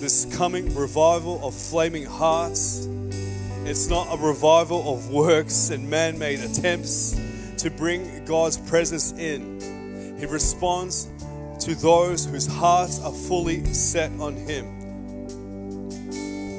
This 0.00 0.24
coming 0.34 0.74
revival 0.74 1.38
of 1.46 1.54
flaming 1.54 2.06
hearts. 2.06 2.86
It's 3.66 3.90
not 3.90 4.06
a 4.10 4.16
revival 4.16 4.94
of 4.94 5.10
works 5.10 5.68
and 5.68 5.90
man 5.90 6.18
made 6.18 6.40
attempts 6.40 7.14
to 7.58 7.68
bring 7.68 8.24
God's 8.24 8.56
presence 8.56 9.12
in. 9.12 10.16
He 10.18 10.24
responds 10.24 11.10
to 11.60 11.74
those 11.74 12.24
whose 12.24 12.46
hearts 12.46 12.98
are 13.02 13.12
fully 13.12 13.66
set 13.74 14.10
on 14.18 14.34
Him. 14.34 14.64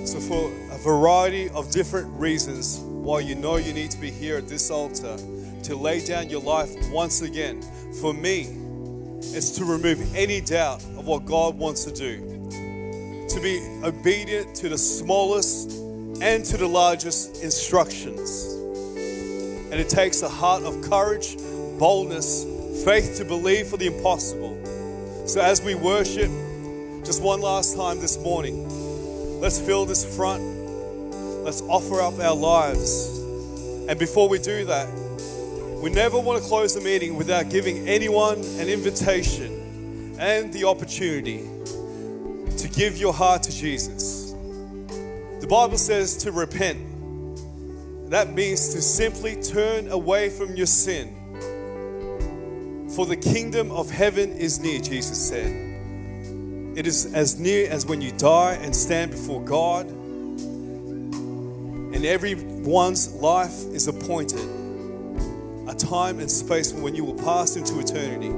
So, 0.05 0.19
for 0.19 0.51
a 0.71 0.77
variety 0.77 1.49
of 1.49 1.71
different 1.71 2.07
reasons, 2.19 2.77
while 2.81 3.19
you 3.19 3.33
know 3.33 3.55
you 3.55 3.73
need 3.73 3.89
to 3.89 3.97
be 3.99 4.11
here 4.11 4.37
at 4.37 4.47
this 4.47 4.69
altar 4.69 5.17
to 5.63 5.75
lay 5.75 6.05
down 6.05 6.29
your 6.29 6.41
life 6.41 6.69
once 6.91 7.23
again. 7.23 7.63
For 8.01 8.13
me, 8.13 8.47
it's 9.35 9.51
to 9.57 9.65
remove 9.65 10.15
any 10.15 10.41
doubt 10.41 10.83
of 10.97 11.07
what 11.07 11.25
God 11.25 11.57
wants 11.57 11.85
to 11.85 11.91
do, 11.91 12.19
to 13.29 13.39
be 13.41 13.59
obedient 13.83 14.55
to 14.57 14.69
the 14.69 14.77
smallest 14.77 15.71
and 16.21 16.43
to 16.45 16.57
the 16.57 16.67
largest 16.67 17.43
instructions. 17.43 18.45
And 19.71 19.75
it 19.75 19.89
takes 19.89 20.21
a 20.21 20.29
heart 20.29 20.63
of 20.63 20.81
courage, 20.81 21.37
boldness, 21.77 22.45
faith 22.85 23.17
to 23.17 23.25
believe 23.25 23.67
for 23.67 23.77
the 23.77 23.87
impossible. 23.87 24.55
So 25.27 25.41
as 25.41 25.61
we 25.61 25.75
worship, 25.75 26.31
just 27.03 27.21
one 27.21 27.41
last 27.41 27.75
time 27.75 27.99
this 27.99 28.17
morning, 28.17 29.39
let's 29.41 29.59
fill 29.59 29.85
this 29.85 30.03
front 30.15 30.57
Let's 31.47 31.61
offer 31.61 32.01
up 32.01 32.19
our 32.19 32.35
lives. 32.35 33.19
And 33.87 33.97
before 33.97 34.27
we 34.27 34.37
do 34.37 34.65
that, 34.65 34.89
we 35.81 35.91
never 35.91 36.19
want 36.19 36.41
to 36.41 36.47
close 36.47 36.73
the 36.73 36.81
meeting 36.81 37.15
without 37.15 37.49
giving 37.49 37.87
anyone 37.87 38.39
an 38.39 38.67
invitation 38.67 40.15
and 40.19 40.51
the 40.51 40.63
opportunity 40.63 41.47
to 42.57 42.67
give 42.67 42.97
your 42.97 43.13
heart 43.13 43.43
to 43.43 43.51
Jesus. 43.51 44.31
The 45.39 45.45
Bible 45.47 45.77
says 45.77 46.17
to 46.17 46.31
repent. 46.31 46.79
That 48.09 48.33
means 48.33 48.73
to 48.73 48.81
simply 48.81 49.39
turn 49.39 49.89
away 49.89 50.29
from 50.29 50.55
your 50.55 50.65
sin, 50.65 51.13
For 52.95 53.05
the 53.05 53.15
kingdom 53.15 53.69
of 53.71 53.91
heaven 53.91 54.31
is 54.31 54.59
near, 54.59 54.79
Jesus 54.79 55.29
said. 55.29 55.51
It 56.75 56.87
is 56.87 57.13
as 57.13 57.37
near 57.39 57.69
as 57.69 57.85
when 57.85 58.01
you 58.01 58.11
die 58.13 58.57
and 58.61 58.75
stand 58.75 59.11
before 59.11 59.43
God, 59.43 59.85
and 61.93 62.03
everyone's 62.03 63.13
life 63.13 63.53
is 63.73 63.87
appointed 63.87 64.56
a 65.67 65.75
time 65.75 66.19
and 66.19 66.29
space 66.29 66.73
when 66.73 66.95
you 66.95 67.03
will 67.03 67.21
pass 67.23 67.55
into 67.55 67.79
eternity. 67.79 68.31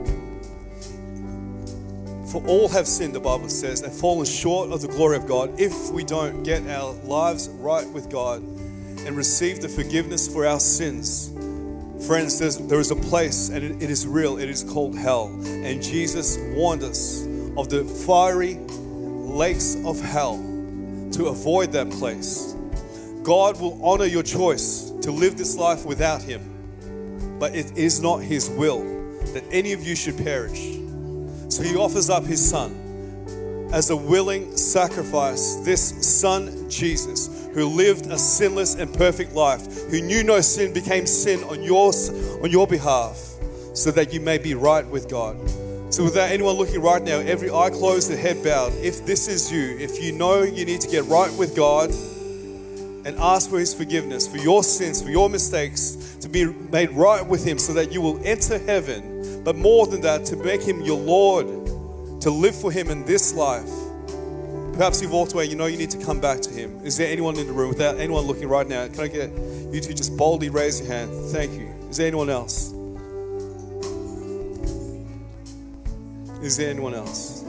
For 2.32 2.46
all 2.46 2.68
have 2.70 2.88
sinned, 2.88 3.16
the 3.16 3.20
Bible 3.20 3.50
says, 3.50 3.82
and 3.82 3.92
fallen 3.92 4.26
short 4.26 4.72
of 4.72 4.82
the 4.82 4.88
glory 4.88 5.18
of 5.18 5.28
God 5.28 5.60
if 5.60 5.92
we 5.92 6.04
don't 6.04 6.44
get 6.44 6.68
our 6.68 6.94
lives 7.04 7.50
right 7.50 7.88
with 7.90 8.10
God 8.12 8.42
and 8.42 9.18
receive 9.18 9.62
the 9.62 9.70
forgiveness 9.70 10.32
for 10.32 10.46
our 10.46 10.60
sins. 10.60 11.32
Friends, 12.06 12.38
there 12.68 12.80
is 12.80 12.92
a 12.92 12.96
place, 12.96 13.50
and 13.50 13.64
it, 13.64 13.84
it 13.84 13.90
is 13.90 14.06
real, 14.06 14.38
it 14.38 14.48
is 14.50 14.64
called 14.64 14.96
hell. 14.96 15.28
And 15.44 15.82
Jesus 15.82 16.38
warned 16.56 16.84
us 16.84 17.24
of 17.58 17.70
the 17.70 17.84
fiery 17.84 18.56
lakes 18.56 19.76
of 19.84 20.00
hell 20.00 20.38
to 21.14 21.28
avoid 21.28 21.72
that 21.72 21.90
place. 21.90 22.56
God 23.24 23.60
will 23.60 23.84
honor 23.84 24.06
your 24.06 24.24
choice 24.24 24.92
to 25.02 25.12
live 25.12 25.38
this 25.38 25.58
life 25.58 25.86
without 25.86 26.22
Him, 26.22 26.42
but 27.40 27.56
it 27.56 27.78
is 27.78 28.02
not 28.02 28.18
His 28.18 28.50
will 28.50 28.84
that 29.34 29.44
any 29.52 29.74
of 29.74 29.84
you 29.84 29.96
should 29.96 30.18
perish. 30.18 30.78
So 31.50 31.64
He 31.64 31.76
offers 31.76 32.10
up 32.10 32.26
His 32.26 32.48
Son 32.48 32.88
as 33.72 33.92
a 33.92 33.96
willing 33.96 34.56
sacrifice, 34.58 35.56
this 35.58 35.82
Son, 36.06 36.70
Jesus, 36.70 37.48
who 37.54 37.68
lived 37.68 38.08
a 38.08 38.18
sinless 38.18 38.76
and 38.76 38.92
perfect 38.94 39.34
life, 39.34 39.90
who 39.90 40.02
knew 40.02 40.24
no 40.24 40.42
sin, 40.42 40.74
became 40.74 41.06
sin 41.06 41.44
on 41.44 41.62
your, 41.62 41.94
on 42.44 42.50
your 42.50 42.66
behalf, 42.66 43.18
so 43.74 43.92
that 43.92 44.12
you 44.12 44.20
may 44.20 44.38
be 44.38 44.56
right 44.56 44.86
with 44.88 45.08
God. 45.08 45.38
So, 45.92 46.04
without 46.04 46.30
anyone 46.30 46.56
looking 46.56 46.82
right 46.82 47.02
now, 47.02 47.20
every 47.20 47.50
eye 47.50 47.70
closed 47.70 48.12
and 48.12 48.20
head 48.20 48.44
bowed, 48.44 48.74
if 48.76 49.06
this 49.06 49.28
is 49.28 49.52
you, 49.52 49.78
if 49.80 50.02
you 50.02 50.12
know 50.12 50.44
you 50.44 50.66
need 50.66 50.82
to 50.82 50.88
get 50.88 51.06
right 51.06 51.32
with 51.34 51.56
God 51.56 51.92
and 53.06 53.18
ask 53.18 53.50
for 53.50 53.60
His 53.60 53.74
forgiveness 53.74 54.28
for 54.28 54.38
your 54.38 54.64
sins, 54.64 55.02
for 55.02 55.10
your 55.10 55.30
mistakes, 55.30 56.18
to 56.22 56.30
be 56.30 56.46
made 56.46 56.92
right 56.92 57.26
with 57.26 57.46
Him 57.46 57.58
so 57.58 57.74
that 57.74 57.92
you 57.92 58.02
will 58.02 58.20
enter 58.26 58.58
heaven, 58.60 59.44
but 59.44 59.56
more 59.56 59.88
than 59.88 60.02
that, 60.02 60.26
to 60.26 60.36
make 60.36 60.62
Him 60.62 60.82
your 60.82 61.00
Lord 61.00 61.48
to 62.22 62.30
live 62.30 62.56
for 62.56 62.72
Him 62.72 62.90
in 62.90 63.06
this 63.06 63.34
life. 63.34 63.70
Perhaps 64.74 65.02
you've 65.02 65.12
walked 65.12 65.34
away, 65.34 65.46
you 65.46 65.56
know 65.56 65.66
you 65.66 65.78
need 65.78 65.92
to 65.92 66.04
come 66.04 66.20
back 66.20 66.42
to 66.42 66.50
Him. 66.52 66.80
Is 66.84 66.98
there 66.98 67.12
anyone 67.12 67.38
in 67.38 67.48
the 67.48 67.54
room 67.54 67.70
without 67.70 67.98
anyone 67.98 68.26
looking 68.26 68.48
right 68.48 68.68
now? 68.68 68.88
Can 68.88 69.00
I 69.02 69.08
get 69.08 69.30
you 69.74 69.82
to 69.82 69.94
just 69.94 70.16
boldly 70.16 70.50
raise 70.50 70.80
your 70.80 70.90
hand? 70.90 71.12
Thank 71.32 71.54
you. 71.54 71.74
Is 71.90 71.98
there 71.98 72.08
anyone 72.08 72.30
else? 72.30 72.74
Is 76.42 76.56
there 76.56 76.70
anyone 76.70 76.94
else? 76.94 77.44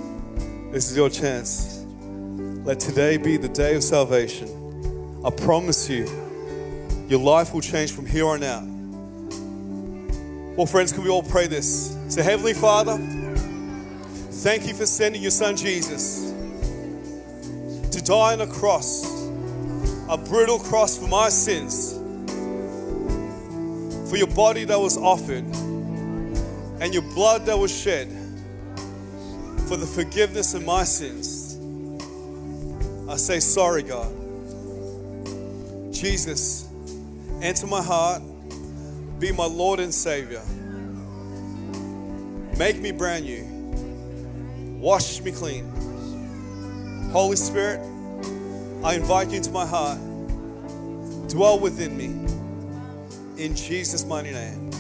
This 0.72 0.90
is 0.90 0.96
your 0.96 1.08
chance. 1.08 1.84
Let 2.64 2.80
today 2.80 3.16
be 3.16 3.36
the 3.36 3.48
day 3.48 3.76
of 3.76 3.84
salvation. 3.84 4.59
I 5.24 5.30
promise 5.30 5.88
you, 5.88 6.08
your 7.08 7.20
life 7.20 7.52
will 7.52 7.60
change 7.60 7.92
from 7.92 8.06
here 8.06 8.26
on 8.26 8.42
out. 8.42 8.64
Well, 10.56 10.66
friends, 10.66 10.92
can 10.92 11.04
we 11.04 11.10
all 11.10 11.22
pray 11.22 11.46
this? 11.46 11.96
Say, 12.08 12.22
Heavenly 12.22 12.54
Father, 12.54 12.98
Thank 14.40 14.66
you 14.66 14.72
for 14.72 14.86
sending 14.86 15.20
your 15.20 15.32
son 15.32 15.54
Jesus 15.54 16.32
to 17.90 18.02
die 18.02 18.32
on 18.32 18.40
a 18.40 18.46
cross, 18.46 19.04
a 20.08 20.16
brutal 20.16 20.58
cross 20.58 20.96
for 20.96 21.08
my 21.08 21.28
sins, 21.28 21.92
for 24.08 24.16
your 24.16 24.28
body 24.28 24.64
that 24.64 24.80
was 24.80 24.96
offered, 24.96 25.44
and 26.80 26.94
your 26.94 27.02
blood 27.02 27.44
that 27.44 27.58
was 27.58 27.70
shed 27.70 28.08
for 29.68 29.76
the 29.76 29.84
forgiveness 29.84 30.54
of 30.54 30.64
my 30.64 30.84
sins. 30.84 31.58
I 33.10 33.16
say 33.16 33.40
sorry, 33.40 33.82
God. 33.82 34.10
Jesus, 36.00 36.66
enter 37.42 37.66
my 37.66 37.82
heart, 37.82 38.22
be 39.18 39.32
my 39.32 39.44
Lord 39.44 39.80
and 39.80 39.92
Savior. 39.92 40.40
Make 42.56 42.80
me 42.80 42.90
brand 42.90 43.26
new. 43.26 43.44
Wash 44.80 45.20
me 45.20 45.30
clean. 45.30 45.70
Holy 47.12 47.36
Spirit, 47.36 47.80
I 48.82 48.94
invite 48.94 49.28
you 49.28 49.36
into 49.36 49.50
my 49.50 49.66
heart. 49.66 49.98
Dwell 51.28 51.60
within 51.60 51.98
me. 51.98 52.06
In 53.36 53.54
Jesus' 53.54 54.06
mighty 54.06 54.30
name. 54.30 54.70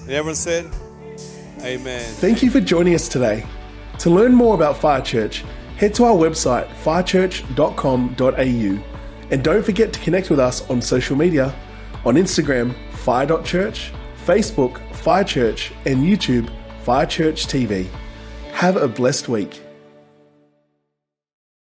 And 0.00 0.10
everyone 0.10 0.34
said, 0.34 0.68
Amen. 1.60 2.02
Thank 2.14 2.42
you 2.42 2.50
for 2.50 2.60
joining 2.60 2.96
us 2.96 3.08
today. 3.08 3.46
To 4.00 4.10
learn 4.10 4.34
more 4.34 4.56
about 4.56 4.78
Fire 4.78 5.00
Church, 5.00 5.44
head 5.76 5.94
to 5.94 6.06
our 6.06 6.16
website, 6.16 6.66
firechurch.com.au. 6.82 8.91
And 9.32 9.42
don't 9.42 9.64
forget 9.64 9.94
to 9.94 10.00
connect 10.00 10.28
with 10.28 10.38
us 10.38 10.68
on 10.68 10.82
social 10.82 11.16
media 11.16 11.54
on 12.04 12.16
Instagram, 12.16 12.74
fire.church, 12.92 13.92
Facebook, 14.26 14.94
Fire 14.94 15.24
Church, 15.24 15.72
and 15.86 16.04
YouTube, 16.04 16.50
Fire 16.82 17.06
Church 17.06 17.46
TV. 17.46 17.88
Have 18.52 18.76
a 18.76 18.86
blessed 18.86 19.28
week. 19.28 19.62